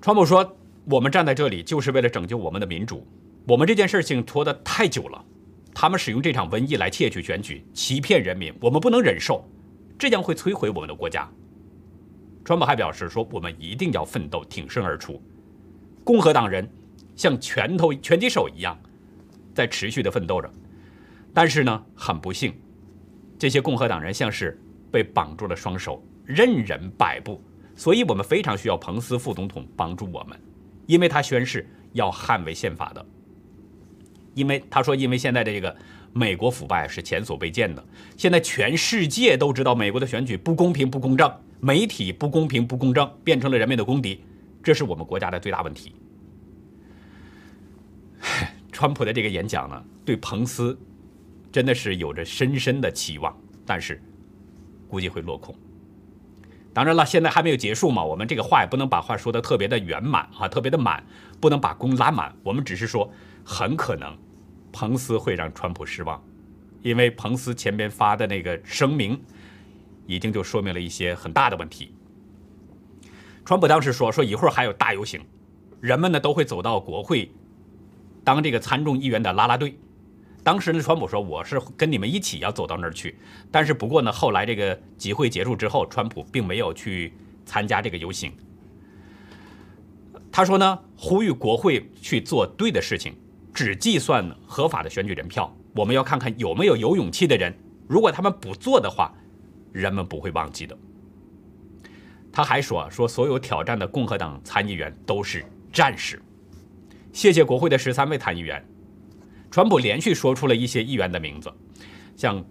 [0.01, 3.05] 川普说：“我们站在这里就是为了拯救我们的民主，
[3.47, 5.25] 我们这件事情拖得太久了，
[5.73, 9.43] 他们使用这场瘟疫来窃取选举，欺骗人民，我们不能忍受，
[9.97, 11.27] 这将会摧毁我们的国家。”
[12.45, 15.19] 川普还表示说：“我们一定要奋斗，挺身而出。”
[16.05, 16.69] 共和党人
[17.15, 18.77] 像拳头拳击手一样，
[19.55, 20.47] 在持续的奋斗着，
[21.33, 22.53] 但是呢，很不幸。
[23.39, 27.41] 这些共和党人像是被绑住了双手，任人摆布，
[27.75, 30.39] 所以我们非常需要彭斯副总统帮助我们，
[30.85, 33.05] 因为他宣誓要捍卫宪法的。
[34.33, 35.75] 因为他说，因为现在的这个
[36.13, 37.85] 美国腐败是前所未见的，
[38.17, 44.21] 现在全世界都知道美国的选举不公平不公正，媒体不公平不公正，变成了人民的公敌，
[44.61, 45.93] 这是我们国家的最大问题。
[48.71, 50.77] 川普的这个演讲呢，对彭斯。
[51.51, 53.33] 真的是有着深深的期望，
[53.65, 54.03] 但是
[54.89, 55.55] 估计会落空。
[56.75, 61.01] 当然了，现在还没有结束嘛，我们这个话也不能把话说的特别的圆满啊，特别的满，
[61.39, 62.35] 不能把弓拉满。
[62.43, 63.09] 我们只是说，
[63.45, 64.13] 很可能
[64.73, 66.21] 彭斯会让川普失望，
[66.81, 69.17] 因为彭斯前边发的那个声明，
[70.05, 71.95] 已经就说明了一些很大的问题。
[73.45, 75.21] 川普当时说，说一会儿还有大游行，
[75.79, 77.31] 人们呢都会走到国会
[78.25, 79.79] 当这个参众议员的拉拉队。
[80.45, 83.17] 当时呢，川普说我是跟你们一起要走到那儿去，
[83.49, 87.11] 但是不过呢，后来这个集会结束之后，川普并没有去
[87.47, 88.31] 参加这个游行。
[90.31, 93.15] 他说呢，呼吁国会去做对的事情，
[93.55, 95.51] 只计算合法的选举人票。
[95.73, 97.51] 我们要看看有没有有勇气的人，
[97.87, 99.11] 如果他们不做的话，
[99.71, 100.77] 人们不会忘记的。
[102.31, 106.21] 他还说说所有挑战的共和党参议员都是战士。
[107.11, 108.63] 谢谢国会的十三位参议员。
[109.55, 111.49] 川普连续说出了一些议员的名字，
[112.17, 112.43] 像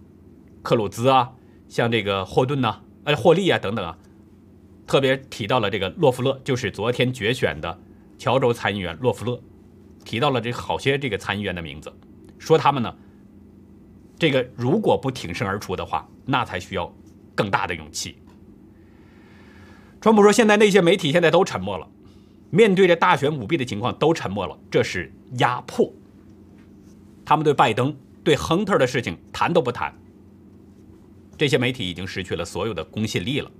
[0.63, 1.31] 克鲁兹啊，
[1.69, 3.95] 像这个霍顿呐，呃，霍利啊等等啊，
[4.87, 7.79] 特别提到了这个洛夫勒，就是昨天决选的
[8.17, 9.39] 乔州参议员洛夫勒，
[10.03, 11.93] 提到了这好些这个参议员的名字，
[12.39, 12.91] 说他们呢，
[14.17, 16.91] 这个如果不挺身而出的话，那才需要
[17.35, 18.17] 更大的勇气。
[20.01, 21.87] 川普说，现在那些媒体现在都沉默了，
[22.49, 25.93] 面对着大选舞弊的情况都沉默了，这是压迫。
[27.25, 29.93] 他们对拜登、对亨特的事情谈都不谈。
[31.37, 33.51] 这些媒体已经失去了所有的公信力了。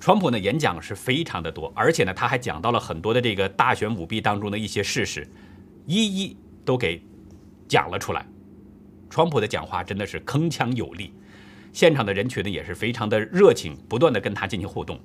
[0.00, 5.26] 川普呢，演讲是非常的多，而且呢，他还讲到了很多的这个大选舞弊当中的一些事实，
[5.86, 7.02] 一一都给
[7.66, 8.26] 讲了出来。
[9.08, 11.14] 川普的讲话真的是铿锵有力，
[11.72, 15.00] 现场的人群呢也是非常的热情，不断的跟他进行互动。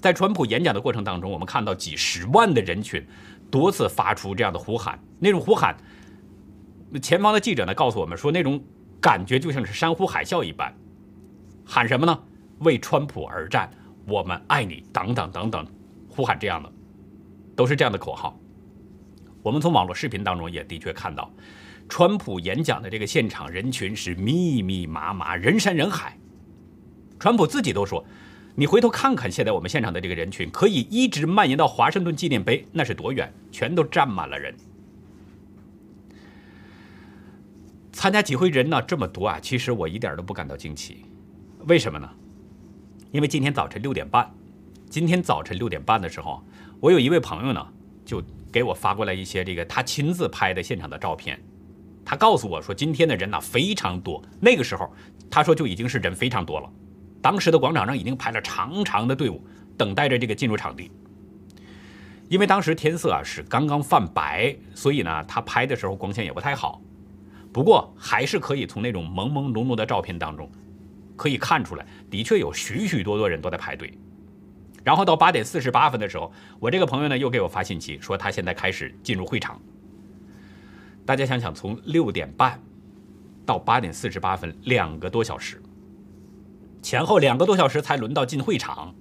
[0.00, 3.04] 在川普演讲的过程当中，我们看到几十万的人群
[3.50, 5.76] 多次发出这样的呼喊，那种呼喊。
[7.00, 8.62] 前方的记者呢告诉我们说，那种
[9.00, 10.74] 感觉就像是山呼海啸一般，
[11.64, 12.18] 喊什么呢？
[12.58, 13.70] 为川普而战，
[14.06, 15.66] 我们爱你，等等等等，
[16.08, 16.72] 呼喊这样的，
[17.56, 18.38] 都是这样的口号。
[19.42, 21.28] 我们从网络视频当中也的确看到，
[21.88, 26.16] 川普演讲的这个现场人群是密密麻麻，人山人海。
[27.18, 28.04] 川普自己都说，
[28.54, 33.32] 你回头看看现在我们现场的这个人群，可以一直蔓延到华盛顿纪念碑，那是多远？
[33.50, 34.54] 全都站满了人。
[37.92, 41.04] 参加集会人呢这么多啊，其实我一点都不感到惊奇，
[41.66, 42.08] 为什么呢？
[43.10, 44.28] 因为今天早晨六点半，
[44.88, 46.42] 今天早晨六点半的时候，
[46.80, 47.64] 我有一位朋友呢，
[48.04, 51.38] 就给我发过来一些这个他亲自拍的现场的照片。
[52.04, 54.20] 他告诉我说，今天的人呢非常多。
[54.40, 54.90] 那个时候，
[55.30, 56.68] 他说就已经是人非常多了。
[57.20, 59.44] 当时的广场上已经排了长长的队伍，
[59.76, 60.90] 等待着这个进入场地。
[62.28, 66.80] 因为当时天色啊是刚刚泛白，所以呢，他拍的时候光线也不太好。
[67.52, 70.50] 不过还是可以从那种朦朦胧胧的照片当中，
[71.16, 73.92] 可以看出来，的确有许许多多人都在排队。
[74.82, 79.60] 然后到八点四十八分的时候，我这个朋友呢又给我发信息说他现在开始进入会场。
[81.04, 82.60] 大家想想，从六点半
[83.44, 85.60] 到八点四十八分，两个多小时，
[86.80, 88.94] 前后两个多小时才轮到进会场。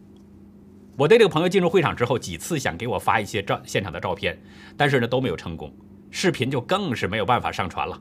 [0.98, 4.38] 我的这个朋友进入会场之后，几次想给我发一些照现场的照片，
[4.76, 5.74] 但是呢都没有成功，
[6.12, 8.00] 视频就更是没有办法上传了。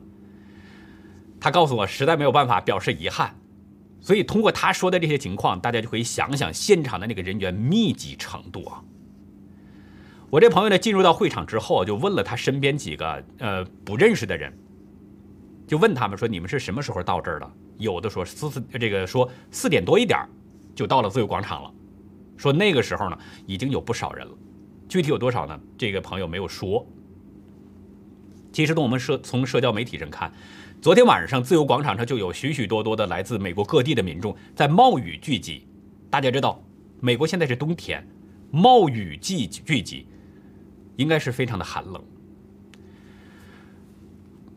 [1.41, 3.35] 他告诉我，实在没有办法，表示遗憾。
[3.99, 8.81] 所以通过他说的这些情况，大家就可以想想现场的那个人员密集程度啊。
[10.29, 14.51] 我这朋友呢，进入到会场之后，就问了他身边几个呃不认识的人，
[15.67, 20.19] 就问他们说：“你们是什么时候到这儿的？”有的说四四这个说四点多一点
[20.75, 21.71] 就到了自由广场了，
[22.37, 24.33] 说那个时候呢已经有不少人了，
[24.87, 25.59] 具体有多少呢？
[25.77, 26.85] 这个朋友没有说。
[28.51, 30.31] 其实从我们社从社交媒体上看。
[30.81, 35.63] 昨天晚上，自由广场上就有许许多多的来自美国各地的民众在冒雨聚集。
[36.09, 36.59] 大家知道，
[36.99, 38.03] 美国现在是冬天，
[38.49, 40.07] 冒雨季聚集，
[40.95, 42.03] 应该是非常的寒冷。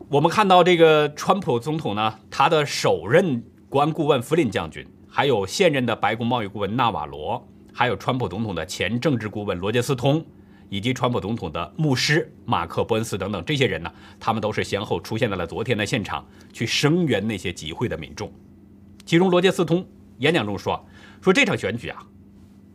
[0.09, 10.25] 我们看到这个川普总统呢，他的首任国安顾问弗林将军，还有现任的白宫贸易顾问纳瓦罗，还有川普总统的前政治顾问罗杰斯通。
[10.69, 18.31] 以及川普总统的牧师马克·伯恩斯等等这些人呢，他们都是先后出现在了昨天的现场，去声援那些集会的民众。
[19.05, 19.85] 其中，罗杰斯通
[20.17, 20.83] 演讲中说
[21.21, 22.03] ：“说这场选举啊，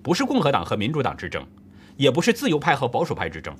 [0.02, 1.44] 不是共和党和民主党之争，
[1.96, 3.54] 也不是自由派和保守派之争，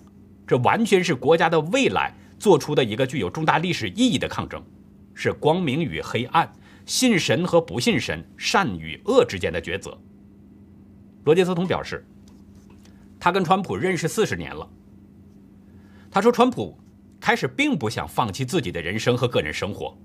[0.47, 4.63] 这完全是国家的未来做出的一个具有重大历史意义的抗争，
[5.15, 6.51] 是光明与黑暗、
[6.87, 9.99] 信神和不信神、善与恶之间的抉择。”
[11.25, 12.07] 罗杰斯通表示。
[13.21, 14.69] 他跟川普认识四十年了。
[16.11, 16.77] 他说，川普
[17.21, 19.97] 开始并不想放弃自己的人生和个人生活，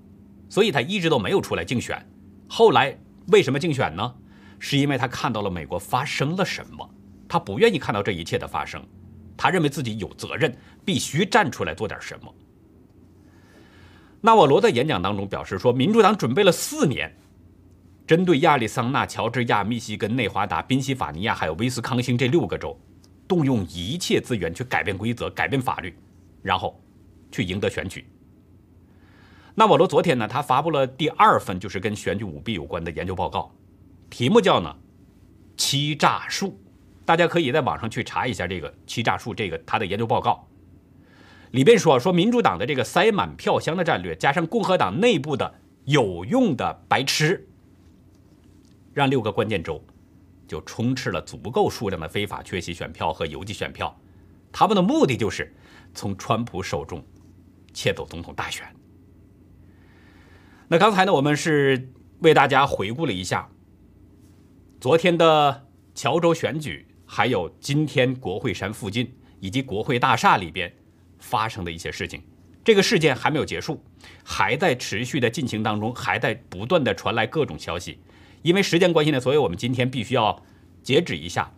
[0.48, 2.00] 所以他一直都没有出来竞选。
[2.46, 2.96] 后来
[3.28, 4.14] 为什么竞选呢？
[4.58, 6.88] 是因为他看到了美国发生了什么，
[7.28, 8.82] 他不愿意看到这一切的发生，
[9.36, 12.34] 他认为自己有责任，必须站出来做点什么。
[14.20, 17.14] 纳瓦罗在演讲当中表示说，民主党准备了四年，
[18.06, 22.78] 针对亚利桑那、乔治亚、密西根、内华达、宾夕法尼亚还有威斯康星这六个州。
[23.28, 25.94] 动用一切资源去改变规则、改变法律，
[26.42, 26.80] 然后
[27.30, 28.06] 去赢得选举。
[29.54, 33.50] 那瓦罗昨天呢，他发布了第二份就是跟选举舞弊有关的研究报告，
[34.10, 34.76] 题目叫呢
[35.56, 36.60] “欺诈术”。
[37.06, 40.46] 大家可以在网上去查一下这个“欺诈术”这个他的研究报告。
[41.52, 45.54] 里边说说民主党的这个塞满票箱的战略，加上共和党内部的
[45.84, 47.48] 有用的白痴，
[48.92, 49.82] 让六个关键州
[50.46, 53.98] 就充斥了足够数量的非法缺席选票和邮寄选票。
[54.52, 55.54] 他们的目的就是
[55.92, 57.04] 从川普手中
[57.74, 58.64] 窃走总统大选。
[60.68, 63.48] 那刚才呢，我们是为大家回顾了一下
[64.80, 70.74] 昨天的乔州选举，还有今天国会山附近以及国会大厦里边
[71.18, 72.22] 发生的一些事情。
[72.64, 73.80] 这个事件还没有结束，
[74.24, 78.00] 还在持续的进行当中，还在不断的传来各种消息。
[78.46, 80.40] 因为时间关系呢，所以我们今天必须要
[80.80, 81.52] 截止一下。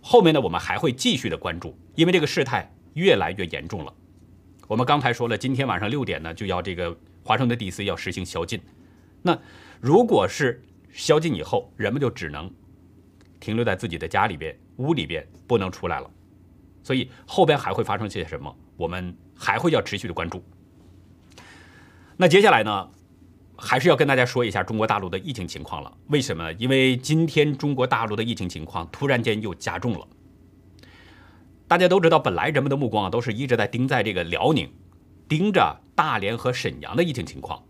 [0.00, 3.94] 后面呢，我们还会继续的关注，因为这个事态越来越严重了。
[4.66, 6.98] 我们刚才说了，今天晚上六点呢，就要这个。
[7.22, 8.58] 华盛顿 DC 要实行宵禁，
[9.20, 9.38] 那
[9.82, 12.50] 如果是宵禁以后，人们就只能
[13.38, 16.10] 停留在自己的家里边、屋里边，不能出来了。
[16.82, 20.42] 所以后边还会发生些什么，我们还会要持续的关注。
[22.16, 22.90] 那接下来呢，
[23.58, 25.92] 还是要跟大家说一下中国大陆的疫情情况了。
[26.06, 26.52] 为什么？
[26.54, 30.06] 因为今天中国大陆的疫情情况突然间又加重了。
[31.66, 34.70] 大家都知道，本来人们的目光啊，都是一直在盯在这个辽宁。
[35.28, 37.62] 盯着大连和沈阳的疫情情况，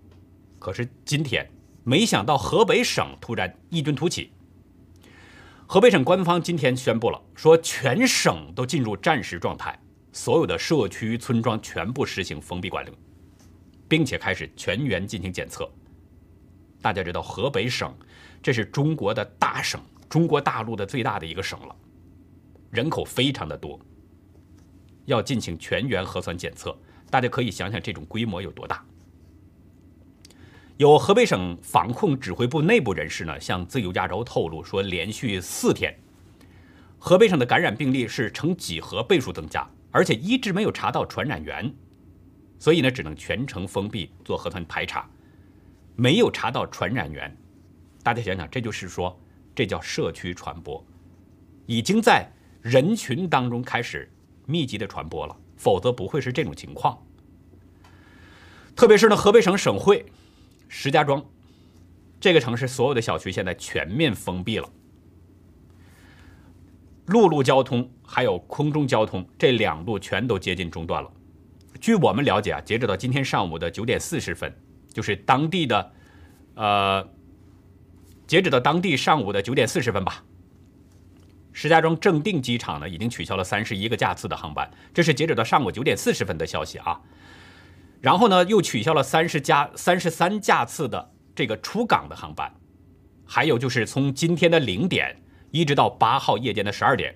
[0.60, 1.50] 可是今天
[1.82, 4.30] 没想到河北省突然异军突起。
[5.66, 9.76] 河北省官方今天宣布了，说全省都进入战时状态，
[10.12, 12.90] 所有的社区村庄全部实行封闭管理，
[13.88, 15.68] 并且开始全员进行检测。
[16.80, 17.92] 大家知道，河北省
[18.42, 21.74] 这是中国的大省，中国大陆的最大的一个省了，
[22.70, 23.80] 人口非常的多，
[25.06, 26.76] 要进行全员核酸检测。
[27.10, 28.84] 大家可以想想这种规模有多大。
[30.76, 35.98] 有河北省防控指挥部内部人士呢，向自由亚洲透露说，连续四天，
[36.98, 41.74] 河北省的感染病例是呈几何倍数增加，而且一直没有查到传染源，
[42.58, 45.08] 所以呢，只能全程封闭做核酸排查，
[45.96, 47.36] 没有查到传染源。
[48.02, 49.18] 大家想想，这就是说，
[49.54, 50.84] 这叫社区传播，
[51.66, 52.28] 已经在
[52.62, 54.10] 人群当中开始
[54.46, 55.36] 密集的传播了。
[55.60, 56.96] 否则不会是这种情况。
[58.76, 60.06] 特别是呢，河北省省会
[60.68, 61.20] 石家庄
[62.20, 64.70] 这个城市，所有的小区现在全面封闭了，
[67.06, 71.10] 陆路交通还有空中交通这两路全都接近中断了。
[71.80, 74.52] 据我们了解啊，截止到今天上午的九点四十分，
[74.92, 75.92] 就是当地的，
[76.54, 77.08] 呃，
[78.26, 80.24] 截止到当地上午的九点四十分吧。
[81.52, 87.00] 石家庄正定机场呢，已经取消了三十一个架次的航班，这是截止到上午九点四十分的消息啊。
[88.00, 92.52] 然后呢，又取消了三十加、三十三架次的这个出港的航班，
[93.24, 95.16] 还有就是从今天的零点
[95.50, 97.12] 一直到八号夜间的十二点，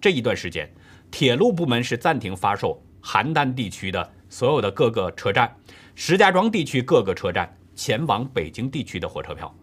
[0.00, 0.72] 这一段时间，
[1.10, 5.56] 铁路部门是暂停发售邯郸地区的所有的各个车站、
[5.94, 9.54] 石家庄地区各个车站前往北京地区的火车票。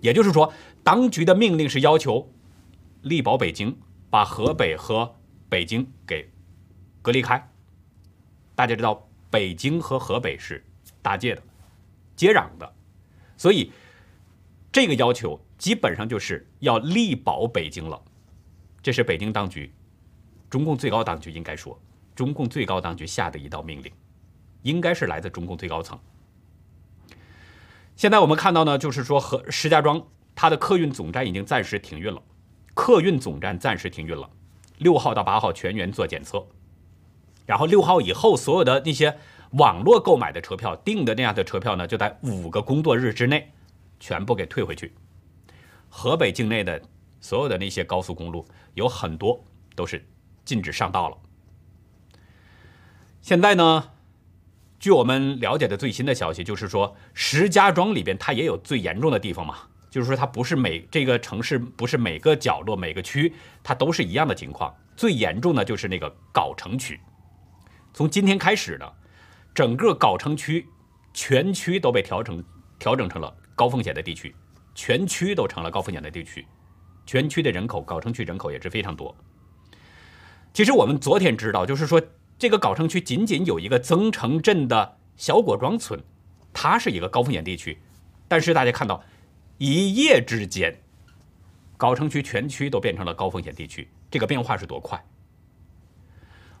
[0.00, 0.52] 也就是说，
[0.82, 2.28] 当局的命令是要求。
[3.02, 3.76] 力保北京，
[4.10, 5.16] 把河北和
[5.48, 6.30] 北京给
[7.02, 7.50] 隔离开。
[8.54, 10.64] 大家知道，北京和河北是
[11.02, 11.42] 搭界的、
[12.14, 12.74] 接壤的，
[13.36, 13.72] 所以
[14.70, 18.00] 这个要求基本上就是要力保北京了。
[18.80, 19.72] 这是北京当局、
[20.48, 21.76] 中共最高当局应该说，
[22.14, 23.92] 中共最高当局下的一道命令，
[24.62, 25.98] 应该是来自中共最高层。
[27.94, 30.02] 现在我们看到呢，就是说和石家庄
[30.34, 32.22] 它的客运总站已经暂时停运了。
[32.74, 34.28] 客运总站暂时停运了，
[34.78, 36.46] 六号到八号全员做检测，
[37.44, 39.18] 然后六号以后所有的那些
[39.52, 43.52] 网络购买的车票订的那样的车票呢，就在五个工作日之内
[44.00, 44.94] 全部给退回去。
[45.90, 46.80] 河北境内的
[47.20, 49.44] 所有的那些高速公路有很多
[49.76, 50.02] 都是
[50.46, 51.16] 禁止上道了。
[53.22, 53.90] 现在呢，
[54.80, 59.56] 据我们了解的最新的消息，就是说石家庄里边它也有最严重的地方嘛。
[59.90, 64.74] 就是说，它不是每这个城市不是每个角落每个区，它都是一样的情况。
[64.96, 66.98] 最严重的就是那个藁城区。
[67.92, 68.90] 从今天开始呢，
[69.54, 70.66] 整个藁城区
[71.12, 72.42] 全区都被调整
[72.78, 74.34] 调整成了高风险的地区，
[74.74, 76.44] 全区都成了高风险的地区。
[77.04, 79.14] 全区的人口，藁城区人口也是非常多。
[80.54, 82.00] 其实我们昨天知道，就是说
[82.42, 86.02] 这个藁城区仅仅有一个增城镇的小果庄村，
[86.52, 87.78] 它是一个高风险地区，
[88.26, 89.00] 但是大家看到。
[89.58, 90.76] 一夜之间，
[91.76, 95.00] 藁城区全区都变成了高风险地区，这个变化是多快。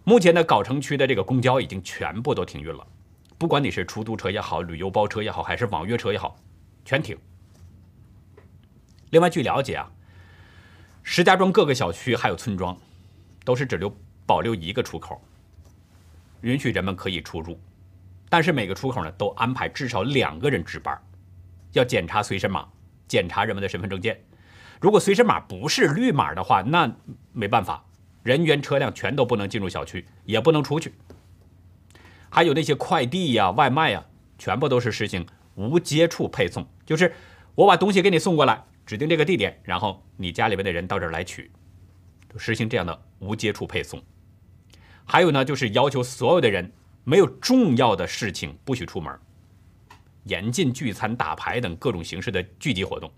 [0.04, 2.86] 目前的藁城区的这个公交已经全部都停运了，
[3.36, 6.38] 不管你是出租车也好，旅游包车也好，还是网约车也好，
[6.84, 7.18] 全停。
[9.10, 9.90] 另外，据了解啊，
[11.02, 12.78] 石家庄各个小区还有村庄，
[13.44, 13.92] 都是只留
[14.24, 15.20] 保留一个出口，
[16.42, 17.58] 允许人们可以出入，
[18.28, 20.96] 但是每个出口呢都安排至少两个人值班，
[21.72, 22.68] 要检查随身码，
[23.08, 24.22] 检查人们的身份证件。
[24.80, 26.94] 如果随身码不是绿码的话，那
[27.32, 27.84] 没办法。
[28.22, 30.94] 人员、车辆全都不能进入小区，也不能出去。
[32.30, 34.04] 还有那些快递呀、外卖呀，
[34.38, 35.26] 全部都是实行
[35.56, 37.12] 无接触配送，就是
[37.56, 41.50] 我把东西给你送过来，指定这个地点，然后你家里边的人到这儿来取，
[42.36, 44.00] 实行这样的无接触配送。
[45.12, 46.72] 还有呢，就是要求所有的人
[47.04, 49.14] 没有重要的事情不许出门，
[50.24, 53.12] 严禁聚餐、打牌等各种形式的聚集活动。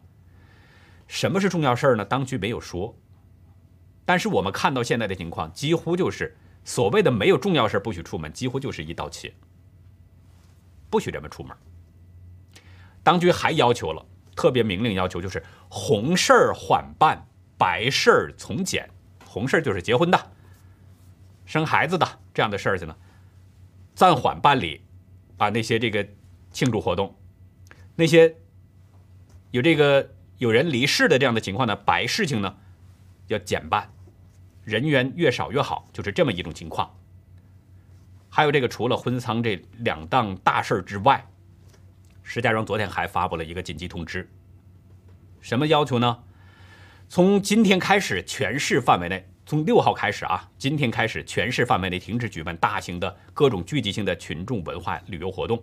[1.06, 2.04] 什么是重要事儿呢？
[2.04, 2.92] 当局没有说。
[4.04, 9.32] 但是我们看到现在的情况，几乎就是所谓的没有重要事不许出门，几乎就是一刀切，
[10.90, 11.56] 不许人们出门。
[13.04, 17.24] 当局还要求了，特别明令要求，就是红事儿缓办，
[17.56, 18.90] 白事儿从简。
[19.24, 20.32] 红事儿就是结婚的、
[21.44, 22.96] 生孩子的这样的事儿去呢，
[23.94, 24.82] 暂缓办理，
[25.36, 26.06] 啊，那些这个
[26.50, 27.16] 庆祝活动，
[27.96, 28.36] 那些
[29.50, 32.56] 有这个有人离世的这样的情况呢，白事情呢
[33.28, 33.90] 要减半。
[34.64, 36.96] 人员越少越好，就是这么一种情况。
[38.30, 41.26] 还有这个，除了婚丧这两档大事之外，
[42.22, 44.30] 石家庄昨天还发布了一个紧急通知，
[45.42, 46.24] 什么要求呢？
[47.10, 55.62] 从今天开始，全市范围内，从六号开始啊，今天开始，全市范围内停止举办大型的各种聚集性的群众文化旅游活动，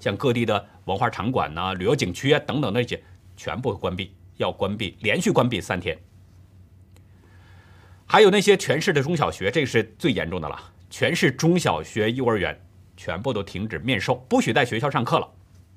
[0.00, 3.00] 像各地的文化场馆呐、旅游景区啊等等那些，
[3.36, 5.96] 全部关闭，要关闭，连续关闭三天。
[8.06, 10.60] 还有那些全市的中小学，这个是最严重的了。
[10.90, 12.60] 全市中小学、幼儿园
[12.96, 15.32] 全部都停止面授，不许在学校上课了，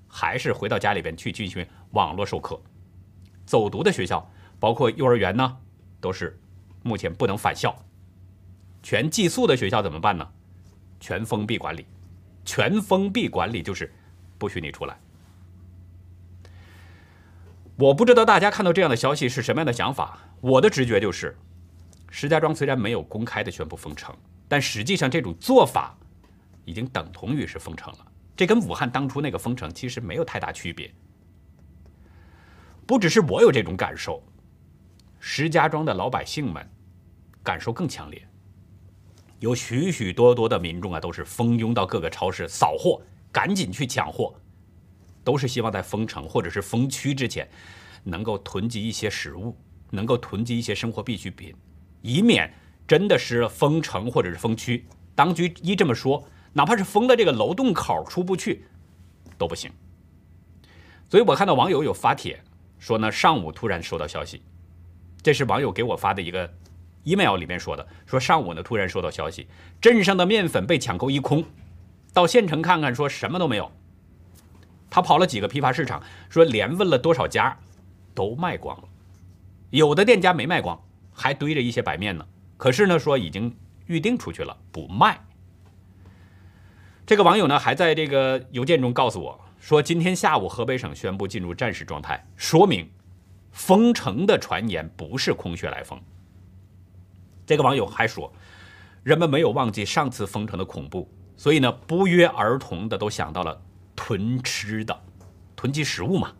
[0.08, 2.60] 还是回到家里边去进行网络授课。
[3.46, 4.28] 走读的学校，
[4.60, 5.58] 包括幼儿园呢，
[6.02, 6.40] 都是
[6.86, 7.76] 目前不能返校。
[8.84, 10.28] 全寄宿的学校怎么办呢？
[11.00, 11.84] 全封闭管理。
[12.46, 13.92] 全封闭管理就是
[14.38, 14.96] 不许你出来。
[17.76, 21.36] 我不知道大家看到这样的消息是什么样的想法，我的直觉就是。
[22.12, 24.16] 石家庄虽然没有公开的宣布封城，
[24.48, 25.98] 但实际上这种做法
[26.66, 28.06] 已经等同于是封城了。
[28.38, 30.94] 这跟武汉当初那个封城其实没有太大区别。
[32.86, 34.22] 不只是我有这种感受，
[35.20, 36.70] 石家庄的老百姓们
[37.46, 38.22] 感受更强烈。
[39.40, 44.34] 有许许多多的民众啊，都是蜂拥到各个超市扫货，赶紧去抢货，
[45.24, 47.48] 都是希望在封城或者是封区之前，
[48.04, 49.56] 能够囤积一些食物，
[49.92, 51.54] 能够囤积一些生活必需品。
[52.02, 52.52] 以免
[52.88, 58.66] 真的是封城或者是封区，当局一这么说，哪怕是封的这个楼洞口出不去
[59.38, 59.72] 都不行。
[61.10, 62.42] 所以我看到网友有发帖
[62.80, 64.42] 说呢，上午突然收到消息，
[65.22, 66.52] 这是网友给我发的一个
[67.06, 69.48] email 里面说的，说上午呢突然收到消息，
[69.80, 71.46] 镇上的面粉被抢购一空，
[72.14, 73.72] 到县城看看说什么都没有。
[74.90, 77.58] 他跑了几个批发市场，说连问了多少家，
[78.14, 78.84] 都卖光了，
[79.70, 80.80] 有的店家没卖光。
[81.18, 82.28] 还堆着一些白面呢，
[82.58, 85.18] 可是呢，说已经预定出去了，不卖。
[87.06, 92.92] 这个网友呢，还在这个邮件中告诉我说，今天下午河北省宣布进入战时状态，说明
[93.52, 95.98] 封城的传言不是空穴来风。
[97.46, 98.32] 这个网友还说，
[99.04, 103.62] 人们没有忘记上次封城的恐怖，所以呢，不约而同的都想到了
[103.96, 105.00] 囤吃的，
[105.56, 106.34] 囤积食物嘛。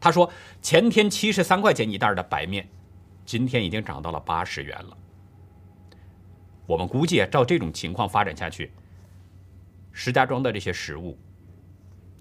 [0.00, 0.30] 他说，
[0.60, 2.68] 前天七十三块钱一袋的白面。
[3.24, 4.96] 今天已经涨到了八十元了。
[6.66, 8.72] 我们估计啊，照这种情况发展下去，
[9.92, 11.16] 石家庄的这些食物、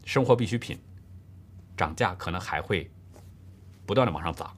[0.05, 0.79] 生活必需品
[1.75, 2.89] 涨价可能还会
[3.83, 4.55] 不断的往上涨，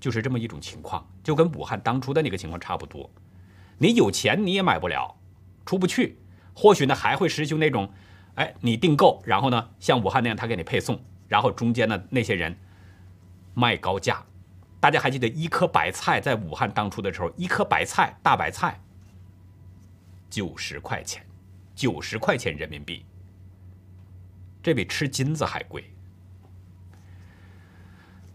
[0.00, 3.10] 就是这么一种情况，就跟武汉当初的那个情况差不多。
[3.78, 5.16] 你有钱你也买不了，
[5.64, 6.18] 出不去，
[6.54, 7.92] 或许呢还会实行那种，
[8.34, 12.56] 哎，你订购，然后呢像武汉那样他给你配送，然后中间的那些人
[13.54, 14.24] 卖高价。
[14.80, 18.80] 大家还记得一颗白菜在武汉当初的时候，一颗白菜大白菜
[20.30, 21.26] 九十块钱，
[21.74, 23.04] 九十块钱人民币，
[24.62, 25.92] 这比吃金子还贵。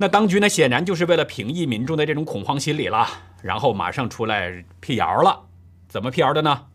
[0.04, 3.08] 那当局呢，显然就是为了平抑民众的这种恐慌心理了，
[3.42, 5.46] 然后马上出来辟谣了。
[5.88, 6.66] 怎么辟谣的呢？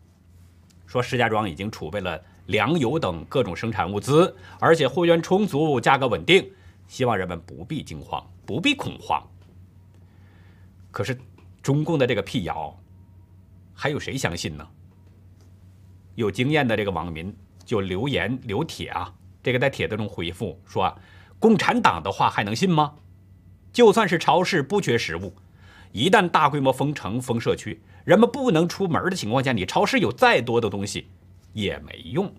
[0.87, 6.51] 说石家庄已经储备了粮油等各种生产物资，而且货源充足，价格稳定，
[6.87, 9.21] 希望人们不必惊慌，不必恐慌。
[10.89, 11.15] 可是，
[11.61, 12.75] 中共的这个辟谣，
[13.75, 14.67] 还有谁相信呢？
[16.15, 17.31] 有经验的这个网民
[17.63, 19.13] 就留言留帖啊，
[19.43, 20.91] 这个在帖子中回复说
[21.37, 22.95] ：“共产党的话还能信吗？
[23.79, 25.33] 就算是超市不缺食物，
[25.93, 31.07] 一旦大规模封城封社区，人们不能出门的情况下，你超市有再多的东西
[31.53, 32.29] 也没用。”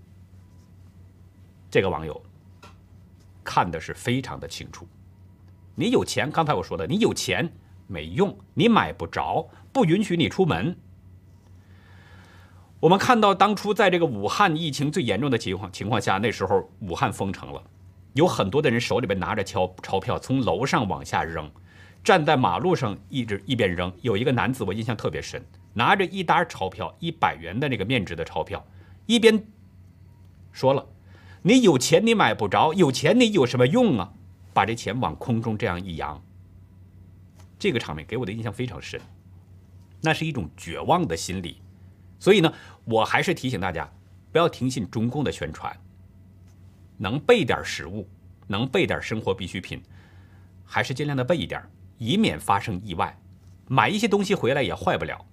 [1.70, 2.22] 这个网友
[3.42, 4.86] 看的是非常的清楚。
[5.74, 7.50] 你有钱，刚才我说的，你有钱
[7.86, 10.76] 没用，你买不着，不允许你出门。
[12.80, 17.64] 我们看到当初在这个武汉疫情最严重的情况情况下，那时候武汉封城了，
[18.14, 21.50] 有很多的人手里边拿着钞钞票从楼上往下扔，
[22.02, 23.92] 站在马路上一直一边扔。
[24.02, 25.44] 有一个男子我印象特别深，
[25.74, 28.66] 拿着一沓钞票，一百元的那个面值的钞票，
[29.06, 29.44] 一边
[30.52, 30.86] 说了
[31.42, 34.12] ：“你有钱你买不着，有钱你有什么用啊？”
[34.52, 36.20] 把这钱往空中这样一扬，
[37.56, 39.00] 这个场面给我的印象非常深，
[40.00, 41.62] 那是一种绝望的心理。
[42.18, 42.52] 所以呢，
[42.84, 43.88] 我还是提醒大家，
[44.32, 45.74] 不要听信中共的宣传。
[47.02, 48.06] 能备点食物，
[48.46, 49.82] 能备点生活必需品，
[50.66, 51.62] 还是尽量的备一点，
[51.96, 53.18] 以免发生意外。
[53.68, 55.24] 买一些东西回来也坏不了。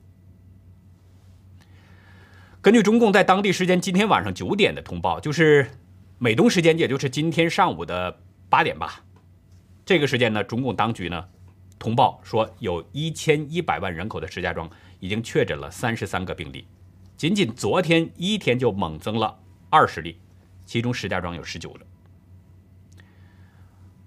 [2.61, 5.70] 根据中共在当地时间今天晚上九点的通报，就是
[6.20, 9.03] 美东时间，也就是今天上午的八点吧。
[9.86, 11.28] 这个时间呢，中共当局呢
[11.78, 14.70] 通报说，有一千一百万人口的石家庄
[15.01, 16.65] 已经确诊了三十三个病例。
[17.18, 19.38] 仅仅昨天一天就猛增了
[19.70, 20.18] 二十例，
[20.68, 21.80] 其中石家庄有十九个。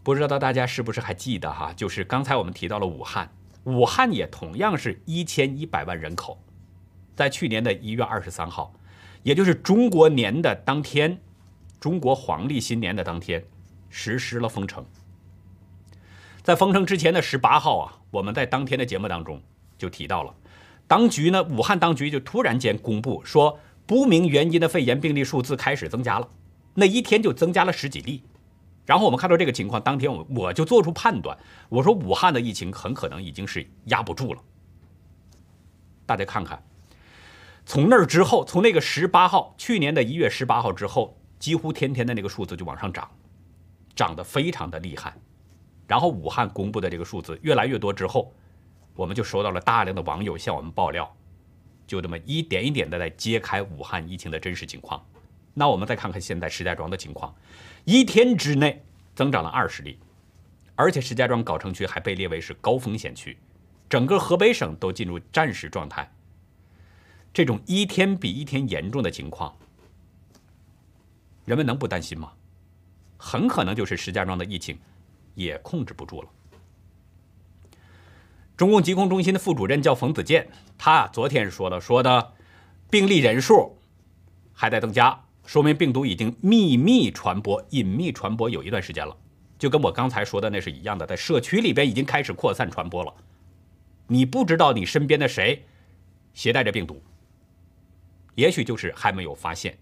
[0.03, 1.73] 不知道大家是不是还记得哈？
[1.75, 3.29] 就是刚才我们提到了武汉，
[3.65, 6.39] 武汉也同样是一千一百万人口，
[7.17, 8.73] 在去年的一月二十三号，
[9.23, 11.19] 也就是中国年的当天，
[11.81, 13.45] 中国黄历新年的当天，
[13.89, 14.85] 实施了封城。
[16.43, 19.43] 在封城之前的十八号啊，我们在当天的节目当中
[19.79, 20.35] 就提到了。
[20.87, 21.43] 当局呢？
[21.45, 26.29] 武汉当局就突然间公布说，不明原因的肺炎病例数字开始增加了，
[26.75, 28.23] 那一天就增加了十几例。
[28.87, 34.43] 然后我们看到这个情况，当天我我就做出判断，我说武汉的疫情很可能已经是压不住了。
[36.07, 36.63] 大家看看，
[37.65, 43.09] 从那儿之后，从那个十八号，去年的一月十八号之后，几乎天天的那个数字就往上涨，
[43.95, 45.15] 涨得非常的厉害。
[45.87, 48.33] 然后武汉公布的这个数字越来越多之后。
[48.97, 51.11] 我们就收到了大量的网友向我们爆料，
[51.87, 55.03] 就这么一点一点的在揭开武汉疫情的真实情况。
[55.55, 57.35] 那我们再看看现在石家庄的情况，
[57.85, 58.85] 一天之内
[59.15, 59.99] 增长了二十例，
[60.75, 63.37] 而且石家庄藁城区还被列为是高风险区，
[63.89, 66.11] 整个河北省都进入战时状态。
[67.33, 69.57] 这种一天比一天严重的情况，
[71.45, 72.33] 人们能不担心吗？
[73.19, 74.79] 很可能就是石家庄的疫情
[75.35, 76.29] 也控制不住了。
[78.57, 80.49] 中共疾控中心的副主任叫冯子健，
[80.79, 82.33] 他昨天说了，说的
[82.91, 83.79] 病例人数
[84.53, 89.17] 还在增加，说明病毒已经秘密传播、隐秘传播有一段时间了，
[89.59, 93.13] 就跟我刚才说的那是一样的，在社区里边已经开始扩散传播了。
[94.07, 95.65] 你不知道你身边的谁
[96.35, 97.03] 携带着病毒，
[98.37, 99.77] 也许就是还没有发现，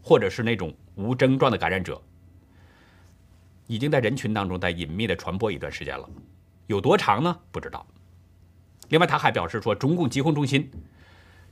[0.00, 2.00] 或者是那种无症状的感染者，
[3.66, 6.08] 已经在人群当中在隐秘的传播一段时间了，
[6.68, 7.36] 有多长呢？
[7.50, 7.84] 不知道。
[8.90, 10.70] 另外，他还表示说，中共疾控中心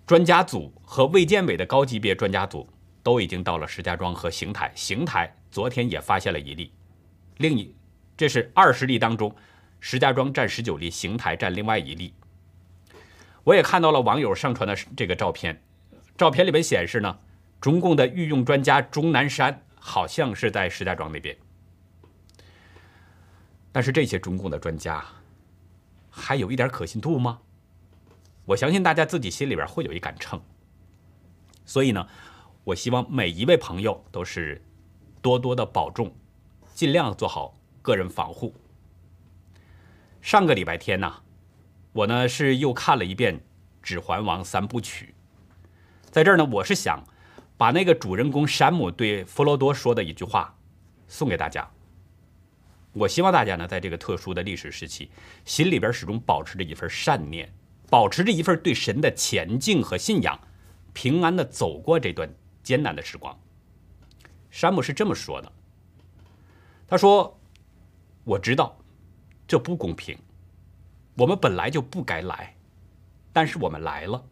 [0.06, 2.64] 专家组和卫健委的高级别专家组
[3.02, 4.72] 都已经到了石家庄和邢台。
[4.74, 6.72] 邢台昨天也发现了一例，
[7.38, 7.74] 另一
[8.16, 9.34] 这是二十例当中，
[9.80, 12.14] 石家庄占十九例，邢台占另外一例。
[13.44, 15.62] 我也看到了网友上传的这个照片，
[16.16, 17.18] 照片里面显示呢，
[17.60, 21.36] 中共的御用专家钟南山好像是在石家庄那边，
[23.72, 25.04] 但是这些中共的专家。
[26.12, 27.38] 还有一点可信度吗？
[28.44, 30.42] 我相信大家自己心里边会有一杆秤。
[31.64, 32.06] 所以呢，
[32.70, 34.62] 我希望每一位朋友都是
[35.20, 36.14] 多多的保重，
[36.72, 37.52] 尽量做好
[37.82, 38.54] 个人防护。
[40.20, 41.12] 上个礼拜天呢，
[41.92, 43.38] 我呢是又看了一遍
[43.82, 45.14] 《指环王》三部曲，
[46.12, 47.02] 在这儿呢，我是想
[47.56, 50.56] 把那个主人公山姆对弗罗多说的一句话
[51.08, 51.68] 送给大家。
[52.92, 55.10] 我希望大家呢，在这个特殊的历史时期，
[55.44, 57.52] 心里边始终保持着一份善念，
[57.88, 60.38] 保持着一份对神的前进和信仰，
[60.92, 62.32] 平安的走过这段
[62.70, 63.36] 艰难的时光。
[64.48, 65.52] 山姆是这么说的
[66.86, 67.36] ：“他说，
[68.22, 68.78] 我知道
[69.48, 70.16] 这不公平，
[71.16, 72.54] 我们本来就不该来，
[73.32, 74.24] 但是我们来了。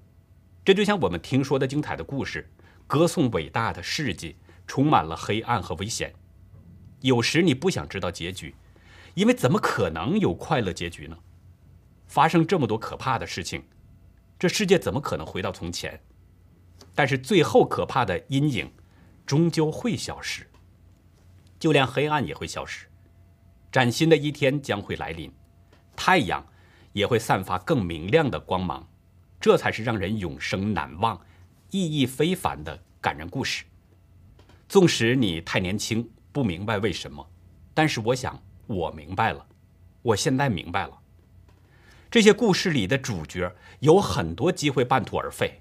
[0.64, 2.48] 这就像我们听说的精彩的故事，
[2.86, 4.36] 歌颂伟大的事迹，
[4.68, 6.14] 充满了黑暗和危险。”
[7.02, 8.54] 有时你不想知道结局，
[9.14, 11.18] 因为怎么可能有快乐结局呢？
[12.06, 13.64] 发生这么多可怕的事情，
[14.38, 16.00] 这世界怎么可能回到从前？
[16.98, 18.68] 但是最后可怕的阴影
[19.24, 20.44] 终究会消失，
[21.56, 22.88] 就连黑暗也会消失，
[23.70, 25.32] 崭新的一天将会来临，
[25.94, 26.44] 太阳
[26.92, 28.84] 也会散发更明亮的光芒，
[29.40, 31.16] 这才是让人永生难忘、
[31.70, 33.64] 意义非凡的感人故事。
[34.68, 37.24] 纵使你太年轻，不明白为什么，
[37.72, 39.46] 但是我想我明白了，
[40.02, 40.98] 我现在明白了。
[42.10, 45.60] 这些故事里的主角有很多机会半途而废，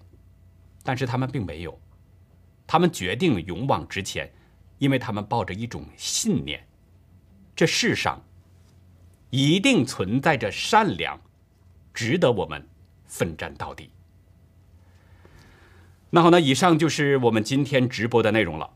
[0.88, 1.78] 但是他们并没有，
[2.66, 4.32] 他们决定勇往直前，
[4.78, 6.66] 因为他们抱着一种信念：
[7.54, 8.24] 这世上
[9.30, 11.20] 一定存在着善良，
[11.94, 12.66] 值得我们
[13.06, 13.90] 奋战到底。
[16.10, 18.72] 那好，那以上就是我们今天直播的内容了。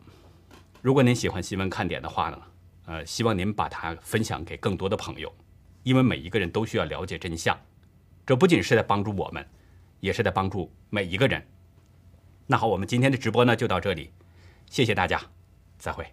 [0.82, 2.42] 如果您喜欢新闻看点的话呢，
[2.88, 5.34] 呃，希望您把它分享给更多的朋友，
[5.84, 7.58] 因为每一个人都需要了解真相，
[8.26, 9.48] 这不仅是在帮助我们，
[10.02, 11.42] 也是在帮助每一个人。
[12.48, 14.12] 那好，我们今天的直播呢就到这里，
[14.70, 15.22] 谢谢大家，
[15.78, 16.06] 再会。